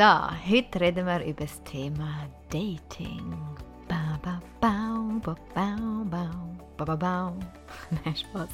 So, 0.00 0.06
heute 0.06 0.80
reden 0.80 1.04
wir 1.04 1.22
über 1.26 1.44
das 1.44 1.62
Thema 1.62 2.26
Dating. 2.48 3.36
Ba, 3.86 4.18
ba, 4.22 4.40
bau, 4.58 5.20
ba, 5.22 5.36
bau, 5.54 6.04
bau, 6.06 6.58
ba, 6.78 6.84
ba, 6.86 6.96
bau. 6.96 7.36
Nein, 7.90 8.16
Spaß. 8.16 8.48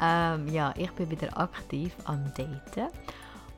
Ähm, 0.00 0.46
ja, 0.46 0.72
ich 0.76 0.92
bin 0.92 1.10
wieder 1.10 1.36
aktiv 1.36 1.96
am 2.04 2.32
Daten 2.34 2.90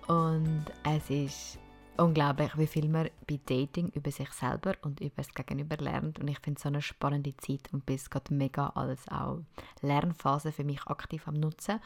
und 0.06 0.64
es 0.82 1.10
ist 1.10 1.58
unglaublich, 1.98 2.56
wie 2.56 2.66
viel 2.66 2.88
man 2.88 3.10
bei 3.28 3.38
Dating 3.44 3.90
über 3.90 4.10
sich 4.10 4.30
selber 4.30 4.72
und 4.80 4.98
über 5.02 5.16
das 5.18 5.34
Gegenüber 5.34 5.76
lernt 5.76 6.18
und 6.20 6.28
ich 6.28 6.38
finde 6.38 6.56
es 6.56 6.62
so 6.62 6.70
eine 6.70 6.80
spannende 6.80 7.36
Zeit 7.36 7.68
und 7.72 7.84
bin 7.84 8.00
gerade 8.08 8.32
mega 8.32 8.68
als 8.68 9.06
auch 9.08 9.40
Lernphase 9.82 10.52
für 10.52 10.64
mich 10.64 10.82
aktiv 10.86 11.28
am 11.28 11.34
Nutzen 11.34 11.80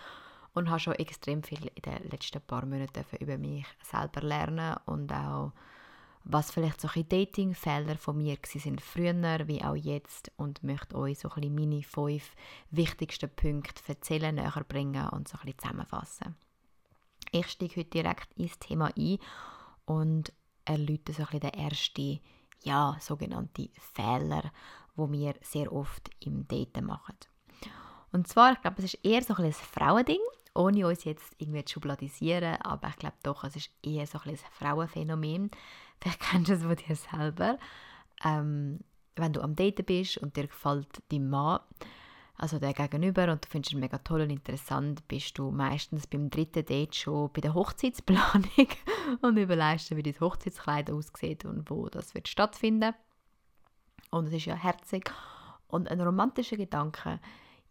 und 0.55 0.71
habe 0.71 0.81
schon 0.81 0.95
extrem 0.95 1.43
viel 1.43 1.71
in 1.75 1.83
den 1.83 2.11
letzten 2.11 2.41
paar 2.41 2.65
Monaten 2.67 3.05
über 3.21 3.39
mich 3.39 3.67
selber 3.83 4.23
lernen 4.23 4.77
und 4.87 5.13
auch 5.13 5.53
was 6.31 6.51
vielleicht 6.51 6.81
so 6.81 6.89
Dating-Fehler 6.89 7.97
von 7.97 8.19
mir 8.19 8.37
sind 8.45 8.83
früher 8.83 9.49
wie 9.49 9.63
auch 9.63 9.75
jetzt 9.75 10.31
und 10.37 10.63
möchte 10.63 10.97
euch 10.97 11.19
so 11.19 11.31
ein 11.31 11.55
meine 11.55 11.83
fünf 11.83 12.35
wichtigsten 12.71 13.31
Punkte 13.31 13.83
erzählen, 13.87 14.35
näher 14.35 14.65
bringen 14.69 15.09
und 15.09 15.27
so 15.27 15.39
ein 15.39 15.47
bisschen 15.47 15.59
zusammenfassen. 15.59 16.37
Ich 17.33 17.49
steige 17.49 17.81
heute 17.81 17.91
direkt 17.91 18.33
ins 18.35 18.59
Thema 18.59 18.93
ein 18.97 19.19
und 19.87 20.33
erläutere 20.67 21.15
so 21.15 21.23
ein 21.23 21.41
bisschen 21.41 21.53
den 21.53 21.55
ersten, 21.55 22.21
ja, 22.63 22.97
sogenannte 23.01 23.71
Fehler, 23.95 24.53
wo 24.97 25.11
wir 25.11 25.35
sehr 25.41 25.73
oft 25.73 26.11
im 26.21 26.47
Daten 26.47 26.85
machen. 26.85 27.17
Und 28.13 28.27
zwar, 28.27 28.53
ich 28.53 28.61
glaube, 28.61 28.77
es 28.79 28.95
ist 28.95 29.05
eher 29.05 29.23
so 29.23 29.35
ein, 29.35 29.53
Frauending, 29.53 30.21
ohne 30.55 30.87
uns 30.87 31.05
jetzt 31.05 31.35
irgendwie 31.39 31.65
zu 31.65 31.75
schubladisieren, 31.75 32.57
aber 32.63 32.89
ich 32.89 32.97
glaube 32.97 33.17
doch, 33.23 33.45
es 33.45 33.57
ist 33.57 33.71
eher 33.83 34.07
so 34.07 34.19
ein, 34.21 34.31
ein 34.31 34.39
Frauenphänomen. 34.53 35.51
Vielleicht 36.01 36.21
kennst 36.31 36.51
du 36.51 36.55
es 36.55 36.63
von 36.63 36.77
dir 36.77 36.97
selber. 36.97 37.59
Ähm, 38.25 38.81
wenn 39.17 39.33
du 39.33 39.41
am 39.43 39.57
Daten 39.57 39.85
bist 39.85 40.19
und 40.19 40.37
dir 40.37 40.47
gefällt 40.47 41.03
dein 41.11 41.29
Mann, 41.29 41.61
also 42.37 42.61
der 42.61 42.73
Gegenüber, 42.73 43.31
und 43.33 43.45
du 43.45 43.49
findest 43.49 43.73
ihn 43.73 43.81
mega 43.81 43.99
toll 43.99 44.21
und 44.21 44.31
interessant, 44.31 45.07
bist 45.09 45.37
du 45.39 45.51
meistens 45.51 46.07
beim 46.07 46.31
dritten 46.31 46.65
Date 46.65 46.95
schon 46.95 47.33
bei 47.33 47.41
der 47.41 47.53
Hochzeitsplanung 47.53 48.69
und 49.23 49.37
überlegst 49.37 49.91
dir, 49.91 49.97
wie 49.97 50.05
dein 50.05 50.21
Hochzeitskleid 50.21 50.91
aussieht 50.91 51.45
und 51.45 51.69
wo 51.69 51.89
das 51.89 52.15
wird 52.15 52.29
stattfinden. 52.29 52.95
Und 54.11 54.29
es 54.29 54.35
ist 54.35 54.47
ja 54.47 54.55
herzig 54.55 55.11
und 55.67 55.91
ein 55.91 56.01
romantischer 56.01 56.57
Gedanke, 56.57 57.19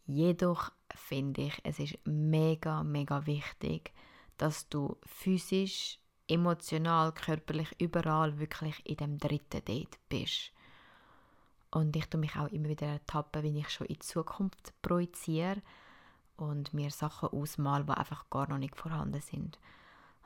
Jedoch 0.08 0.72
finde 0.96 1.44
ich, 1.44 1.60
es 1.64 1.80
ist 1.80 1.98
mega, 2.06 2.82
mega 2.84 3.26
wichtig, 3.26 3.94
dass 4.38 4.70
du 4.70 4.98
physisch, 5.06 6.00
emotional, 6.30 7.12
körperlich, 7.12 7.76
überall 7.78 8.40
wirklich 8.40 8.82
in 8.86 8.96
dem 8.96 9.18
dritten 9.18 9.66
Date 9.66 10.00
bist. 10.08 10.54
Und 11.72 11.96
ich 11.98 12.06
tue 12.08 12.22
mich 12.22 12.38
auch 12.38 12.48
immer 12.48 12.70
wieder 12.70 12.88
ertappen, 12.88 13.44
wenn 13.44 13.58
ich 13.58 13.70
schon 13.70 13.88
in 13.88 13.96
die 13.96 14.00
Zukunft 14.00 14.74
projiziere 14.82 15.62
und 16.38 16.74
mir 16.74 16.90
Sachen 16.90 17.30
ausmale, 17.30 17.84
die 17.84 17.92
einfach 17.92 18.30
gar 18.30 18.48
noch 18.48 18.58
nicht 18.58 18.78
vorhanden 18.78 19.22
sind. 19.22 19.60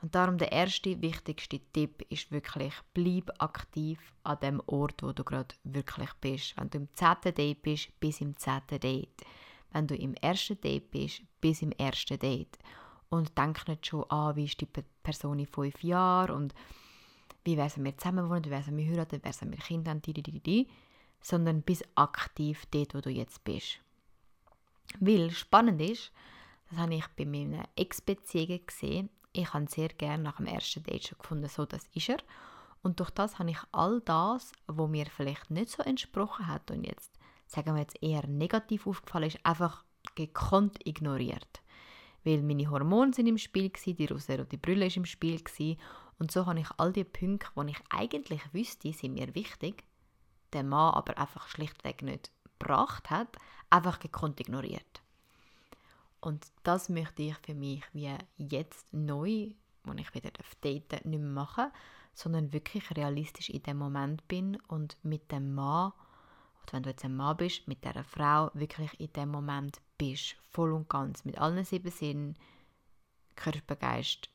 Und 0.00 0.14
darum 0.14 0.38
der 0.38 0.52
erste, 0.52 1.00
wichtigste 1.02 1.60
Tipp 1.72 2.04
ist 2.08 2.30
wirklich, 2.30 2.74
bleib 2.94 3.30
aktiv 3.42 3.98
an 4.22 4.38
dem 4.40 4.62
Ort, 4.66 5.02
wo 5.02 5.12
du 5.12 5.24
gerade 5.24 5.54
wirklich 5.64 6.12
bist. 6.20 6.56
Wenn 6.56 6.70
du 6.70 6.78
im 6.78 6.88
zehnten 6.94 7.34
Date 7.34 7.62
bist, 7.62 8.00
bis 8.00 8.20
im 8.20 8.36
zehnten 8.36 8.80
Date 8.80 9.24
wenn 9.72 9.86
du 9.86 9.96
im 9.96 10.14
ersten 10.14 10.60
Date 10.60 10.90
bist, 10.90 11.22
bis 11.40 11.62
im 11.62 11.72
ersten 11.72 12.18
Date. 12.18 12.58
Und 13.08 13.36
denk 13.36 13.66
nicht 13.68 13.86
schon 13.86 14.08
an, 14.10 14.36
wie 14.36 14.44
ist 14.44 14.60
die 14.60 14.68
Person 15.02 15.38
in 15.38 15.46
fünf 15.46 15.82
Jahren 15.82 16.34
und 16.34 16.54
wie 17.44 17.56
werden 17.56 17.84
wir 17.84 17.96
zusammen 17.96 18.30
wohnen, 18.30 18.44
wie 18.44 18.50
werden 18.50 18.76
wir 18.76 18.86
heiraten, 18.86 19.18
wie 19.18 19.24
werden 19.24 19.50
wir 19.50 19.58
Kinder 19.58 19.90
haben, 19.90 20.66
sondern 21.20 21.62
bis 21.62 21.82
aktiv 21.94 22.64
dort, 22.70 22.94
wo 22.94 23.00
du 23.00 23.10
jetzt 23.10 23.44
bist. 23.44 23.80
Weil 25.00 25.30
spannend 25.30 25.80
ist, 25.80 26.12
das 26.70 26.78
habe 26.78 26.94
ich 26.94 27.06
bei 27.16 27.24
meinen 27.24 27.64
Ex-Beziehungen 27.76 28.66
gesehen, 28.66 29.10
ich 29.32 29.52
habe 29.54 29.66
sehr 29.68 29.88
gerne 29.88 30.22
nach 30.22 30.36
dem 30.36 30.46
ersten 30.46 30.82
Date 30.82 31.08
schon 31.08 31.18
gefunden, 31.18 31.48
so 31.48 31.64
das 31.64 31.86
ist 31.94 32.08
er. 32.08 32.18
Und 32.82 33.00
durch 33.00 33.10
das 33.10 33.38
habe 33.38 33.50
ich 33.50 33.58
all 33.70 34.00
das, 34.02 34.52
was 34.66 34.90
mir 34.90 35.06
vielleicht 35.06 35.50
nicht 35.50 35.70
so 35.70 35.82
entsprochen 35.82 36.46
hat 36.48 36.70
und 36.70 36.84
jetzt 36.84 37.18
sagen 37.52 37.74
wir 37.74 37.82
jetzt 37.82 38.02
eher 38.02 38.26
negativ 38.26 38.86
aufgefallen 38.86 39.28
ist, 39.28 39.44
einfach 39.44 39.84
gekonnt 40.14 40.86
ignoriert. 40.86 41.62
Weil 42.24 42.42
meine 42.42 42.70
Hormone 42.70 43.12
sind 43.12 43.26
im 43.26 43.38
Spiel 43.38 43.70
waren, 43.72 43.96
die 43.96 44.06
rosarote 44.06 44.58
Brille 44.58 44.86
ist 44.86 44.96
im 44.96 45.04
Spiel 45.04 45.42
gewesen, 45.42 45.78
und 46.18 46.30
so 46.30 46.46
habe 46.46 46.60
ich 46.60 46.68
all 46.76 46.92
die 46.92 47.04
Punkte, 47.04 47.48
die 47.56 47.72
ich 47.72 47.80
eigentlich 47.90 48.42
wüsste, 48.54 48.92
sind 48.92 49.14
mir 49.14 49.34
wichtig, 49.34 49.84
der 50.52 50.62
Mann 50.62 50.94
aber 50.94 51.18
einfach 51.18 51.48
schlichtweg 51.48 52.02
nicht 52.02 52.30
gebracht 52.58 53.10
hat, 53.10 53.36
einfach 53.70 53.98
gekonnt 53.98 54.38
ignoriert. 54.38 55.02
Und 56.20 56.46
das 56.62 56.88
möchte 56.88 57.22
ich 57.22 57.36
für 57.38 57.54
mich 57.54 57.82
wie 57.92 58.16
jetzt 58.36 58.86
neu, 58.92 59.50
wo 59.82 59.92
ich 59.94 60.14
wieder 60.14 60.30
auf 60.38 60.54
Daten 60.60 61.10
nicht 61.10 61.20
mehr 61.20 61.30
mache, 61.30 61.72
sondern 62.14 62.52
wirklich 62.52 62.94
realistisch 62.96 63.50
in 63.50 63.62
dem 63.64 63.78
Moment 63.78 64.28
bin 64.28 64.56
und 64.68 64.96
mit 65.02 65.32
dem 65.32 65.54
Mann 65.54 65.92
oder 66.62 66.72
wenn 66.72 66.82
du 66.82 66.90
jetzt 66.90 67.04
ein 67.04 67.16
Mann 67.16 67.36
bist, 67.36 67.68
mit 67.68 67.84
dieser 67.84 68.04
Frau 68.04 68.50
wirklich 68.54 68.98
in 69.00 69.12
dem 69.12 69.30
Moment 69.30 69.80
bist, 69.98 70.36
voll 70.50 70.72
und 70.72 70.88
ganz, 70.88 71.24
mit 71.24 71.38
allen 71.38 71.64
sieben 71.64 71.90
Sinnen, 71.90 72.36
Körper, 73.36 73.76
Geist, 73.76 74.28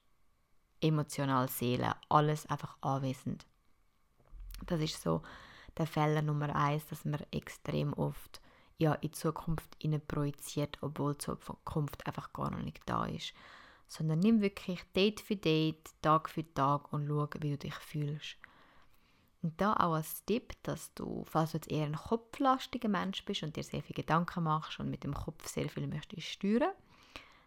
emotional, 0.81 1.49
Seele, 1.49 1.95
alles 2.09 2.45
einfach 2.47 2.77
anwesend. 2.81 3.45
Das 4.65 4.81
ist 4.81 5.01
so 5.01 5.21
der 5.77 5.87
Fehler 5.87 6.21
Nummer 6.21 6.55
eins, 6.55 6.85
dass 6.87 7.05
man 7.05 7.23
extrem 7.31 7.93
oft 7.93 8.41
ja, 8.77 8.93
in 8.93 9.13
Zukunft 9.13 9.77
projiziert, 10.07 10.77
obwohl 10.81 11.13
die 11.13 11.19
Zukunft 11.19 12.05
einfach 12.05 12.33
gar 12.33 12.51
noch 12.51 12.61
nicht 12.61 12.81
da 12.85 13.05
ist. 13.05 13.33
Sondern 13.87 14.19
nimm 14.19 14.41
wirklich 14.41 14.83
Date 14.95 15.21
für 15.21 15.35
Date, 15.35 15.89
Tag 16.01 16.29
für 16.29 16.53
Tag 16.53 16.91
und 16.91 17.07
schau, 17.07 17.27
wie 17.39 17.51
du 17.51 17.57
dich 17.57 17.75
fühlst. 17.75 18.37
Und 19.43 19.59
da 19.61 19.73
auch 19.73 19.93
als 19.93 20.25
Tipp, 20.25 20.53
dass 20.63 20.93
du, 20.93 21.23
falls 21.25 21.51
du 21.51 21.57
jetzt 21.57 21.71
eher 21.71 21.85
ein 21.85 21.95
kopflastiger 21.95 22.89
Mensch 22.89 23.23
bist 23.23 23.43
und 23.43 23.55
dir 23.55 23.63
sehr 23.63 23.83
viele 23.83 24.01
Gedanken 24.01 24.43
machst 24.43 24.79
und 24.79 24.89
mit 24.89 25.03
dem 25.03 25.13
Kopf 25.13 25.47
sehr 25.47 25.69
viel 25.69 25.87
möchtest 25.87 26.27
steuern, 26.27 26.73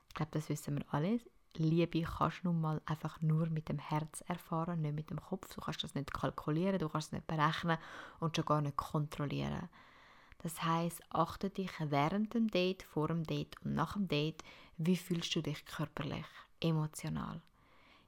ich 0.08 0.14
glaube, 0.14 0.32
das 0.32 0.48
wissen 0.48 0.76
wir 0.76 0.84
alle, 0.92 1.20
Liebe 1.56 2.02
kannst 2.02 2.42
du 2.42 2.48
nun 2.48 2.60
mal 2.60 2.80
einfach 2.86 3.20
nur 3.20 3.46
mit 3.46 3.68
dem 3.68 3.78
Herz 3.78 4.22
erfahren, 4.22 4.82
nicht 4.82 4.94
mit 4.94 5.10
dem 5.10 5.20
Kopf. 5.20 5.52
Du 5.54 5.60
kannst 5.60 5.82
das 5.82 5.94
nicht 5.94 6.12
kalkulieren, 6.12 6.78
du 6.78 6.88
kannst 6.88 7.08
es 7.08 7.12
nicht 7.12 7.26
berechnen 7.26 7.78
und 8.20 8.36
schon 8.36 8.44
gar 8.44 8.60
nicht 8.60 8.76
kontrollieren. 8.76 9.68
Das 10.42 10.62
heißt, 10.62 11.02
achte 11.10 11.50
dich 11.50 11.70
während 11.80 12.34
dem 12.34 12.48
Date, 12.48 12.82
vor 12.82 13.08
dem 13.08 13.24
Date 13.24 13.56
und 13.62 13.74
nach 13.74 13.94
dem 13.94 14.08
Date, 14.08 14.42
wie 14.78 14.96
fühlst 14.96 15.34
du 15.34 15.42
dich 15.42 15.64
körperlich, 15.66 16.24
emotional? 16.60 17.42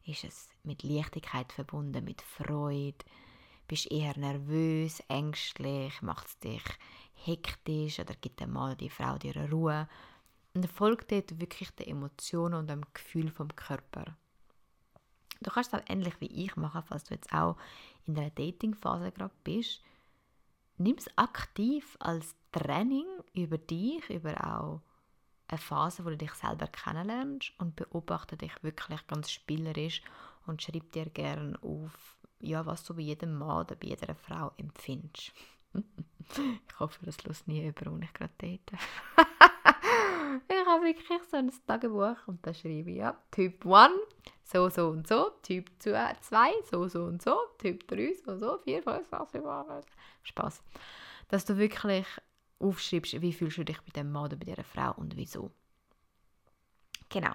Ist 0.07 0.25
es 0.25 0.49
mit 0.63 0.83
Leichtigkeit 0.83 1.53
verbunden, 1.53 2.05
mit 2.05 2.23
Freude, 2.23 3.05
bist 3.73 3.91
eher 3.91 4.19
nervös, 4.19 5.01
ängstlich, 5.09 6.03
macht 6.03 6.27
es 6.27 6.39
dich 6.41 6.63
hektisch 7.15 8.01
oder 8.01 8.15
gibt 8.17 8.43
einmal 8.43 8.77
die 8.77 8.91
Frau 8.91 9.17
dir 9.17 9.35
Ruhe. 9.51 9.89
Und 10.53 10.71
folgt 10.71 11.11
dort 11.11 11.41
wirklich 11.41 11.71
den 11.71 11.89
Emotionen 11.89 12.53
und 12.53 12.69
dem 12.69 12.83
Gefühl 12.93 13.31
vom 13.31 13.49
Körper. 13.57 14.15
Du 15.41 15.51
kannst 15.51 15.73
es 15.73 15.81
auch 15.81 15.85
ähnlich 15.89 16.21
wie 16.21 16.27
ich 16.27 16.55
machen, 16.57 16.83
falls 16.87 17.05
du 17.05 17.15
jetzt 17.15 17.33
auch 17.33 17.57
in 18.05 18.15
der 18.15 18.29
Dating-Phase 18.29 19.11
gerade 19.11 19.35
bist. 19.43 19.81
Nimm 20.77 20.97
es 20.99 21.09
aktiv 21.17 21.97
als 21.99 22.35
Training 22.53 23.07
über 23.33 23.57
dich, 23.57 24.07
über 24.11 24.35
auch 24.47 24.83
eine 25.49 25.57
Phase, 25.57 26.05
wo 26.05 26.11
du 26.11 26.19
dich 26.19 26.35
selber 26.35 26.67
kennenlernst 26.67 27.55
und 27.57 27.75
beobachte 27.75 28.37
dich 28.37 28.63
wirklich 28.63 29.07
ganz 29.07 29.31
spielerisch 29.31 30.03
und 30.45 30.61
schreib 30.61 30.93
dir 30.93 31.09
gerne 31.09 31.59
auf, 31.63 32.19
ja, 32.43 32.67
was 32.67 32.85
du 32.85 32.95
bei 32.95 33.03
jedem 33.03 33.39
Mann 33.39 33.65
oder 33.65 33.77
bei 33.77 33.89
jeder 33.89 34.15
Frau 34.15 34.53
empfindest. 34.57 35.33
ich 35.75 36.81
hoffe, 36.81 37.05
das 37.07 37.23
lässt 37.25 37.49
nie 37.49 37.67
über, 37.67 37.87
wenn 37.87 38.03
ich 38.03 38.13
gerade 38.13 38.33
date. 38.41 38.73
ich 40.49 40.67
habe 40.67 40.85
wirklich 40.85 41.23
so 41.31 41.37
ein 41.37 41.53
Tagebuch 41.67 42.17
und 42.27 42.45
da 42.47 42.53
schreibe 42.53 42.91
ich 42.91 42.99
ja 42.99 43.17
Typ 43.31 43.65
1, 43.65 43.93
so, 44.45 44.69
so 44.69 44.89
und 44.89 45.07
so, 45.07 45.31
Typ 45.43 45.71
2, 45.79 46.15
so, 46.71 46.89
so 46.89 47.05
und 47.05 47.23
so, 47.23 47.37
Typ 47.59 47.87
3, 47.89 48.15
so, 48.25 48.37
so, 48.37 48.59
4, 48.59 48.83
5, 48.83 49.09
6, 49.09 49.33
7, 49.33 49.47
8, 49.47 49.87
Spaß. 50.25 50.63
Dass 51.29 51.45
du 51.45 51.57
wirklich 51.57 52.07
aufschreibst, 52.59 53.21
wie 53.21 53.33
fühlst 53.33 53.59
du 53.59 53.65
dich 53.65 53.81
bei 53.81 53.93
dem 53.93 54.13
Mann 54.13 54.27
oder 54.27 54.37
bei 54.37 54.45
dieser 54.47 54.65
Frau 54.65 54.93
und 54.97 55.17
wieso. 55.17 55.51
Genau. 57.09 57.33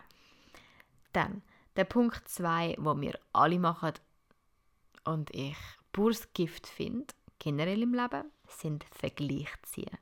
Dann, 1.13 1.41
der 1.75 1.85
Punkt 1.85 2.27
2, 2.27 2.75
wo 2.79 2.99
wir 2.99 3.17
alle 3.33 3.59
machen 3.59 3.93
und 5.07 5.33
ich 5.33 5.57
pures 5.93 6.33
Gift 6.33 6.67
finde, 6.67 7.13
generell 7.39 7.81
im 7.81 7.93
Leben, 7.93 8.31
sind 8.47 8.85
Vergleich 8.91 9.49
ziehen. 9.63 9.97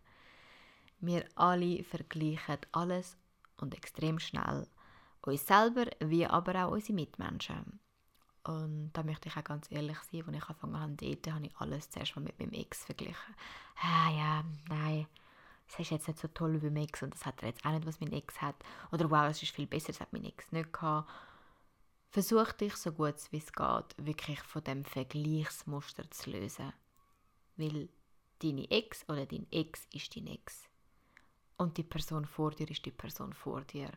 Wir 0.99 1.25
alle 1.35 1.83
vergleichen 1.83 2.57
alles 2.71 3.17
und 3.57 3.75
extrem 3.75 4.19
schnell. 4.19 4.67
Uns 5.21 5.45
selber, 5.45 5.85
wie 5.99 6.25
aber 6.25 6.65
auch 6.65 6.71
unsere 6.71 6.93
Mitmenschen. 6.93 7.79
Und 8.43 8.91
da 8.93 9.03
möchte 9.03 9.29
ich 9.29 9.37
auch 9.37 9.43
ganz 9.43 9.71
ehrlich 9.71 9.97
sein, 9.97 10.23
als 10.27 10.35
ich 10.35 10.41
angefangen 10.41 10.79
habe, 10.79 10.93
dort 10.93 11.33
habe 11.33 11.45
ich 11.45 11.57
alles 11.57 11.89
zuerst 11.89 12.15
mal 12.15 12.23
mit 12.23 12.39
meinem 12.39 12.53
Ex 12.53 12.85
verglichen. 12.85 13.35
Ah 13.81 14.11
ja, 14.11 14.43
nein, 14.69 15.07
es 15.67 15.79
ist 15.79 15.91
jetzt 15.91 16.07
nicht 16.07 16.19
so 16.19 16.27
toll 16.27 16.61
wie 16.61 16.69
mein 16.69 16.83
Ex 16.83 17.01
und 17.01 17.13
das 17.13 17.25
hat 17.25 17.41
er 17.41 17.49
jetzt 17.49 17.65
auch 17.65 17.71
nicht, 17.71 17.85
was 17.85 17.99
mein 17.99 18.13
Ex 18.13 18.41
hat. 18.41 18.55
Oder 18.91 19.09
wow, 19.09 19.29
es 19.29 19.41
ist 19.41 19.51
viel 19.51 19.67
besser, 19.67 19.87
das 19.87 20.01
hat 20.01 20.13
mein 20.13 20.25
Ex 20.25 20.51
nicht 20.51 20.71
gehabt. 20.71 21.09
Versuch 22.15 22.53
dich 22.53 22.77
so 22.77 22.93
gut 22.93 23.15
wie 23.31 23.39
es 23.39 23.51
geht, 23.51 23.95
wirklich 23.97 24.39
von 24.39 24.63
dem 24.63 24.85
Vergleichsmuster 24.85 26.09
zu 26.11 26.29
lösen. 26.29 26.71
Weil 27.57 27.89
deine 28.41 28.71
Ex 28.71 29.03
oder 29.09 29.25
dein 29.25 29.45
Ex 29.51 29.85
ist 29.91 30.15
dein 30.15 30.27
Ex. 30.27 30.69
Und 31.57 31.75
die 31.75 31.83
Person 31.83 32.25
vor 32.25 32.51
dir 32.51 32.71
ist 32.71 32.85
die 32.85 32.91
Person 32.91 33.33
vor 33.33 33.65
dir. 33.65 33.91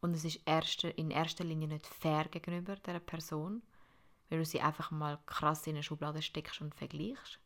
Und 0.00 0.16
es 0.16 0.24
ist 0.24 0.40
in 0.96 1.10
erster 1.10 1.44
Linie 1.44 1.68
nicht 1.68 1.86
fair 1.86 2.24
gegenüber 2.28 2.76
der 2.76 3.00
Person, 3.00 3.62
weil 4.30 4.38
du 4.38 4.46
sie 4.46 4.62
einfach 4.62 4.90
mal 4.90 5.18
krass 5.26 5.66
in 5.66 5.74
eine 5.74 5.82
Schublade 5.82 6.22
steckst 6.22 6.62
und 6.62 6.74
vergleichst. 6.74 7.38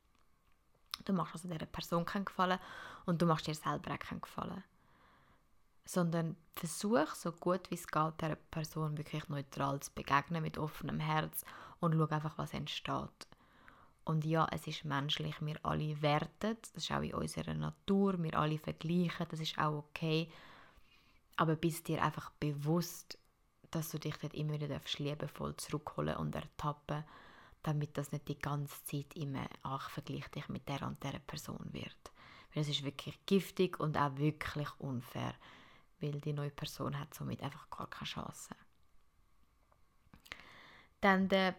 Du 1.04 1.12
machst 1.12 1.34
also 1.34 1.48
dieser 1.48 1.66
Person 1.66 2.04
keinen 2.04 2.26
Gefallen 2.26 2.60
und 3.06 3.20
du 3.20 3.26
machst 3.26 3.48
dir 3.48 3.56
selber 3.56 3.92
auch 3.92 3.98
keinen 3.98 4.20
Gefallen. 4.20 4.62
Sondern 5.84 6.36
versuch 6.54 7.14
so 7.14 7.32
gut 7.32 7.70
wie 7.70 7.74
es 7.74 7.86
geht, 7.86 8.20
dieser 8.20 8.36
Person 8.36 8.96
wirklich 8.96 9.28
neutral 9.28 9.80
zu 9.80 9.90
begegnen, 9.92 10.42
mit 10.42 10.58
offenem 10.58 11.00
Herz 11.00 11.44
und 11.80 11.94
schau 11.94 12.06
einfach, 12.06 12.38
was 12.38 12.54
entsteht. 12.54 13.26
Und 14.04 14.24
ja, 14.24 14.46
es 14.50 14.66
ist 14.66 14.84
menschlich, 14.84 15.36
wir 15.40 15.56
alle 15.64 16.00
werten, 16.02 16.56
das 16.60 16.70
ist 16.72 16.90
auch 16.90 17.02
in 17.02 17.14
unserer 17.14 17.54
Natur, 17.54 18.20
wir 18.22 18.36
alle 18.36 18.58
vergleichen, 18.58 19.26
das 19.28 19.40
ist 19.40 19.58
auch 19.58 19.78
okay. 19.78 20.28
Aber 21.36 21.56
bist 21.56 21.88
dir 21.88 22.02
einfach 22.02 22.30
bewusst, 22.40 23.18
dass 23.70 23.90
du 23.90 23.98
dich 23.98 24.16
dort 24.16 24.34
immer 24.34 24.60
wieder 24.60 24.80
liebevoll 24.98 25.56
zurückholen 25.56 26.16
und 26.16 26.34
ertappen 26.34 27.04
damit 27.62 27.96
das 27.96 28.12
nicht 28.12 28.28
die 28.28 28.38
ganze 28.38 28.82
Zeit 28.84 29.14
immer, 29.14 29.46
ach, 29.62 29.90
vergleich 29.90 30.28
dich 30.28 30.48
mit 30.48 30.68
der 30.68 30.82
und 30.82 31.02
der 31.02 31.18
Person 31.20 31.72
wird. 31.72 32.12
Weil 32.52 32.62
es 32.62 32.68
ist 32.68 32.84
wirklich 32.84 33.18
giftig 33.26 33.78
und 33.78 33.96
auch 33.96 34.16
wirklich 34.16 34.68
unfair, 34.78 35.34
weil 36.02 36.20
die 36.20 36.32
neue 36.32 36.50
Person 36.50 36.98
hat 36.98 37.14
somit 37.14 37.42
einfach 37.42 37.70
gar 37.70 37.88
keine 37.88 38.08
Chance. 38.08 38.54
Dann 41.00 41.28
der 41.28 41.54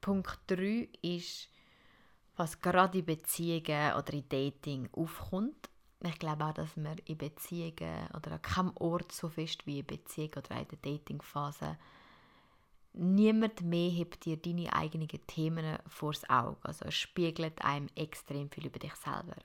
Punkt 0.00 0.38
3 0.48 0.88
ist, 1.02 1.48
was 2.36 2.60
gerade 2.60 2.98
in 2.98 3.06
Beziehungen 3.06 3.94
oder 3.94 4.12
in 4.12 4.28
Dating 4.28 4.88
aufkommt. 4.92 5.70
Ich 6.00 6.18
glaube 6.18 6.44
auch, 6.44 6.52
dass 6.52 6.76
man 6.76 6.98
in 7.06 7.16
Beziehungen 7.16 8.08
oder 8.14 8.32
an 8.32 8.42
keinem 8.42 8.72
Ort 8.76 9.12
so 9.12 9.28
fest 9.28 9.66
wie 9.66 9.78
in 9.78 9.86
Beziehungen 9.86 10.36
oder 10.36 10.60
in 10.60 10.68
der 10.68 10.78
Datingphase 10.78 11.78
niemand 12.94 13.62
mehr 13.62 13.90
hebt 13.90 14.24
dir 14.24 14.36
deine 14.36 14.72
eigenen 14.72 15.08
Themen 15.26 15.78
vors 15.86 16.28
Auge. 16.30 16.58
Also 16.62 16.84
es 16.86 16.94
spiegelt 16.94 17.64
einem 17.64 17.88
extrem 17.96 18.50
viel 18.50 18.66
über 18.66 18.78
dich 18.78 18.94
selber. 18.94 19.36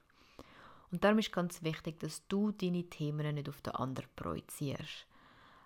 Und 0.91 1.03
darum 1.03 1.19
ist 1.19 1.31
ganz 1.31 1.61
wichtig, 1.61 1.99
dass 1.99 2.27
du 2.27 2.51
deine 2.51 2.83
Themen 2.83 3.35
nicht 3.35 3.49
auf 3.49 3.61
den 3.61 3.75
anderen 3.75 4.09
projizierst. 4.15 5.05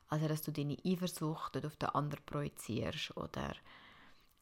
Also 0.10 0.28
dass 0.28 0.42
du 0.42 0.52
deine 0.52 0.78
Eifersucht 0.86 1.56
nicht 1.56 1.66
auf 1.66 1.78
den 1.78 1.90
anderen 1.90 2.24
projizierst 2.26 3.16
oder 3.18 3.54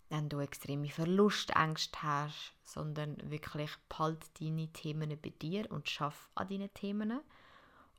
wenn 0.10 0.28
du 0.28 0.40
extreme 0.40 0.90
Verlustängste 0.90 2.04
hast, 2.04 2.54
sondern 2.64 3.18
wirklich 3.32 3.72
behalte 3.88 4.28
deine 4.40 4.68
Themen 4.68 5.18
bei 5.22 5.30
dir 5.30 5.72
und 5.72 5.88
schaff 5.88 6.30
an 6.36 6.50
deinen 6.50 6.74
Themen. 6.74 7.22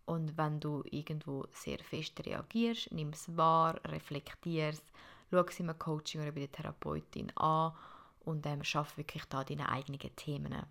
Und 0.05 0.37
wenn 0.37 0.61
du 0.61 0.83
irgendwo 0.91 1.47
sehr 1.53 1.79
fest 1.79 2.21
reagierst, 2.27 2.93
nimm 2.93 3.11
es 3.11 3.35
wahr, 3.35 3.81
reflektier 3.87 4.69
es, 4.69 4.83
schau 5.31 5.41
es 5.41 5.61
im 5.61 5.79
Coaching 5.79 6.21
oder 6.21 6.33
bei 6.33 6.41
der 6.41 6.53
Therapeutin 6.53 7.35
an 7.37 7.73
und 8.21 8.45
ähm, 8.45 8.63
schaff 8.63 8.99
wirklich 8.99 9.25
da 9.27 9.43
deine 9.43 9.71
eigenen 9.71 10.15
Themen. 10.17 10.67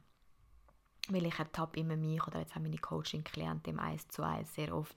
Weil 1.14 1.26
ich 1.26 1.40
ertappe 1.40 1.80
immer 1.80 1.96
mich 1.96 2.26
oder 2.26 2.40
jetzt 2.40 2.56
auch 2.56 2.62
meine 2.62 2.78
Coaching-Klienten 2.78 3.74
im 3.74 3.80
1 3.80 4.08
zu 4.10 4.24
1 4.24 4.54
sehr 4.54 4.76
oft, 4.76 4.96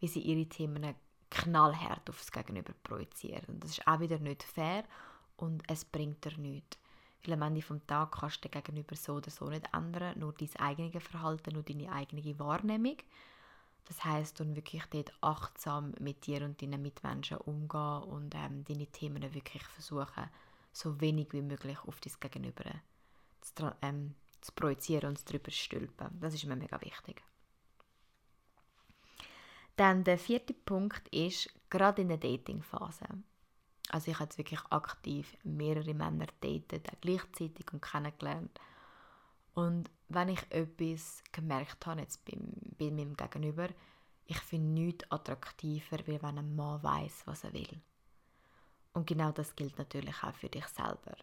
wie 0.00 0.08
sie 0.08 0.20
ihre 0.20 0.46
Themen 0.46 0.94
knallhart 1.30 2.08
aufs 2.10 2.30
Gegenüber 2.30 2.72
projizieren. 2.82 3.44
Und 3.48 3.64
das 3.64 3.72
ist 3.72 3.86
auch 3.86 4.00
wieder 4.00 4.18
nicht 4.18 4.42
fair 4.42 4.84
und 5.36 5.62
es 5.68 5.84
bringt 5.84 6.24
dir 6.24 6.36
nichts. 6.38 6.78
Weil 7.24 7.34
am 7.34 7.42
Ende 7.42 7.60
des 7.60 7.86
Tages 7.86 8.20
kannst 8.20 8.44
du 8.44 8.48
den 8.48 8.62
Gegenüber 8.62 8.96
so 8.96 9.14
oder 9.14 9.30
so 9.30 9.48
nicht 9.48 9.68
ändern, 9.72 10.18
nur 10.18 10.34
dein 10.34 10.54
eigenes 10.58 11.02
Verhalten, 11.02 11.54
nur 11.54 11.62
deine 11.62 11.90
eigene 11.90 12.38
Wahrnehmung. 12.38 12.98
Das 13.86 14.04
heißt, 14.04 14.40
dann 14.40 14.56
wirklich 14.56 14.84
dort 14.86 15.12
achtsam 15.20 15.92
mit 16.00 16.26
dir 16.26 16.42
und 16.42 16.60
deinen 16.60 16.80
Mitmenschen 16.80 17.38
umgehen 17.38 18.02
und 18.04 18.34
ähm, 18.34 18.64
deine 18.64 18.86
Themen 18.86 19.22
wirklich 19.34 19.62
versuchen, 19.64 20.30
so 20.72 21.00
wenig 21.00 21.32
wie 21.32 21.42
möglich 21.42 21.78
auf 21.86 22.00
dein 22.00 22.12
Gegenüber 22.20 22.64
zu, 23.40 23.74
ähm, 23.82 24.14
zu 24.44 24.52
projizieren 24.52 25.10
und 25.10 25.28
darüber 25.28 25.50
zu 25.50 25.56
stülpen. 25.56 26.20
Das 26.20 26.34
ist 26.34 26.44
mir 26.44 26.54
mega 26.54 26.78
wichtig. 26.82 27.22
Dann 29.76 30.04
der 30.04 30.18
vierte 30.18 30.52
Punkt 30.52 31.08
ist, 31.08 31.48
gerade 31.70 32.02
in 32.02 32.08
der 32.08 32.18
Datingphase. 32.18 33.06
Also 33.88 34.10
ich 34.10 34.18
habe 34.18 34.24
jetzt 34.24 34.38
wirklich 34.38 34.60
aktiv 34.70 35.36
mehrere 35.44 35.94
Männer 35.94 36.26
datet, 36.40 36.86
gleichzeitig 37.00 37.72
und 37.72 37.80
kennengelernt. 37.82 38.60
Und 39.54 39.90
wenn 40.08 40.28
ich 40.28 40.42
etwas 40.50 41.22
gemerkt 41.32 41.86
habe, 41.86 42.02
jetzt 42.02 42.24
bei, 42.24 42.36
bei 42.78 42.90
meinem 42.90 43.16
Gegenüber, 43.16 43.68
ich 44.26 44.38
finde 44.40 44.82
nichts 44.82 45.10
attraktiver, 45.10 46.06
wie 46.06 46.22
wenn 46.22 46.38
ein 46.38 46.54
Mann 46.54 46.82
weiß, 46.82 47.22
was 47.26 47.44
er 47.44 47.52
will. 47.54 47.80
Und 48.92 49.06
genau 49.06 49.32
das 49.32 49.56
gilt 49.56 49.78
natürlich 49.78 50.22
auch 50.22 50.34
für 50.34 50.48
dich 50.48 50.66
selber. 50.66 51.16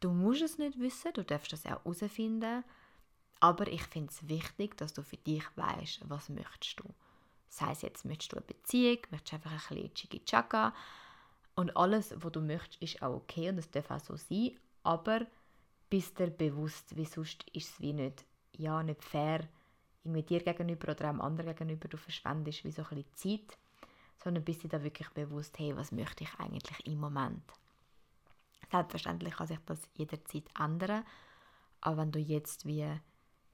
Du 0.00 0.12
musst 0.12 0.42
es 0.42 0.58
nicht 0.58 0.78
wissen, 0.78 1.12
du 1.14 1.24
darfst 1.24 1.52
es 1.52 1.66
auch 1.66 1.84
herausfinden, 1.84 2.64
aber 3.40 3.66
ich 3.68 3.82
finde 3.82 4.10
es 4.10 4.28
wichtig, 4.28 4.76
dass 4.76 4.92
du 4.92 5.02
für 5.02 5.16
dich 5.16 5.44
weißt, 5.56 6.08
was 6.08 6.28
möchtest 6.28 6.80
du. 6.80 6.84
Sei 7.48 7.70
es 7.72 7.82
jetzt, 7.82 8.04
möchtest 8.04 8.32
du 8.32 8.36
eine 8.36 8.46
Beziehung, 8.46 8.98
möchtest 9.10 9.32
du 9.32 9.36
einfach 9.36 9.70
ein 9.70 9.76
bisschen 9.76 9.94
Chiki-Chaka, 9.94 10.74
und 11.58 11.76
alles, 11.76 12.14
was 12.16 12.30
du 12.30 12.40
möchtest, 12.40 12.80
ist 12.80 13.02
auch 13.02 13.16
okay 13.16 13.48
und 13.48 13.58
es 13.58 13.68
darf 13.68 13.90
auch 13.90 13.98
so 13.98 14.16
sein, 14.16 14.52
aber 14.84 15.26
bist 15.90 16.16
dir 16.20 16.30
bewusst, 16.30 16.94
wie 16.96 17.04
sonst 17.04 17.44
ist 17.52 17.70
es 17.70 17.80
wie 17.80 17.92
nicht, 17.92 18.24
ja, 18.56 18.80
nicht 18.80 19.02
fair, 19.02 19.40
irgendwie 20.04 20.22
dir 20.22 20.40
gegenüber 20.40 20.92
oder 20.92 21.08
einem 21.08 21.20
anderen 21.20 21.56
gegenüber, 21.56 21.88
du 21.88 21.96
verschwendest 21.96 22.62
wie 22.62 22.70
so 22.70 22.82
ein 22.82 23.02
bisschen 23.02 23.48
Zeit, 23.48 23.58
sondern 24.22 24.44
bist 24.44 24.62
dir 24.62 24.68
da 24.68 24.84
wirklich 24.84 25.08
bewusst, 25.10 25.58
hey, 25.58 25.74
was 25.76 25.90
möchte 25.90 26.22
ich 26.22 26.30
eigentlich 26.38 26.86
im 26.86 27.00
Moment? 27.00 27.42
Selbstverständlich 28.70 29.34
kann 29.34 29.46
sich 29.46 29.58
das 29.66 29.80
jederzeit 29.94 30.44
ändern, 30.58 31.04
aber 31.80 31.98
wenn 31.98 32.12
du 32.12 32.18
jetzt 32.18 32.66
wie 32.66 33.00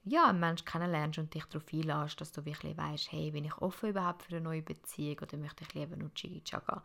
ja, 0.05 0.29
einen 0.29 0.39
Menschen 0.39 0.65
kennenlernst 0.65 1.17
und 1.17 1.33
dich 1.33 1.45
darauf 1.45 1.73
einlässt, 1.73 2.21
dass 2.21 2.31
du 2.31 2.45
wirklich 2.45 2.77
weißt, 2.77 3.11
hey, 3.11 3.31
bin 3.31 3.45
ich 3.45 3.57
offen 3.57 3.89
überhaupt 3.89 4.23
für 4.23 4.35
eine 4.35 4.41
neue 4.41 4.61
Beziehung 4.61 5.17
oder 5.19 5.37
möchte 5.37 5.63
ich 5.63 5.73
lieber 5.73 5.95
nur 5.95 6.13
Chigi-Chaga, 6.13 6.83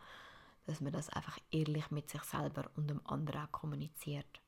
dass 0.67 0.81
man 0.81 0.93
das 0.93 1.11
einfach 1.11 1.39
ehrlich 1.51 1.91
mit 1.91 2.09
sich 2.09 2.23
selber 2.23 2.71
und 2.77 2.89
dem 2.89 3.07
anderen 3.07 3.43
auch 3.43 3.53
kommuniziert. 3.53 4.41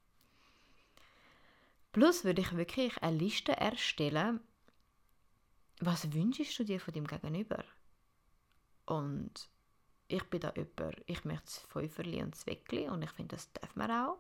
Plus 1.93 2.25
würde 2.25 2.41
ich 2.41 2.57
wirklich 2.57 3.03
eine 3.03 3.19
Liste 3.19 3.53
erstellen, 3.53 4.41
was 5.81 6.11
wünschst 6.15 6.59
du 6.59 6.65
dir 6.65 6.81
von 6.81 6.95
dem 6.95 7.07
Gegenüber? 7.07 7.65
Und 8.87 9.51
ich 10.13 10.25
bin 10.25 10.41
da 10.41 10.53
jemand, 10.55 11.03
ich 11.07 11.25
möchte 11.25 11.45
das 11.45 11.59
Fünferli 11.69 12.23
und 12.23 12.35
das 12.35 12.47
Weckli 12.47 12.89
und 12.89 13.03
ich 13.03 13.11
finde, 13.11 13.37
das 13.37 13.53
darf 13.53 13.75
man 13.77 13.91
auch. 13.91 14.19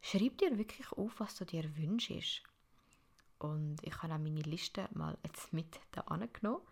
Schreib 0.00 0.38
dir 0.38 0.58
wirklich 0.58 0.90
auf, 0.92 1.18
was 1.18 1.36
du 1.36 1.44
dir 1.44 1.76
wünschst. 1.76 2.42
Und 3.38 3.76
ich 3.82 4.02
habe 4.02 4.14
auch 4.14 4.18
meine 4.18 4.42
Liste 4.42 4.88
mal 4.92 5.16
jetzt 5.24 5.52
mit 5.52 5.80
da 5.92 6.02
angenommen 6.02 6.62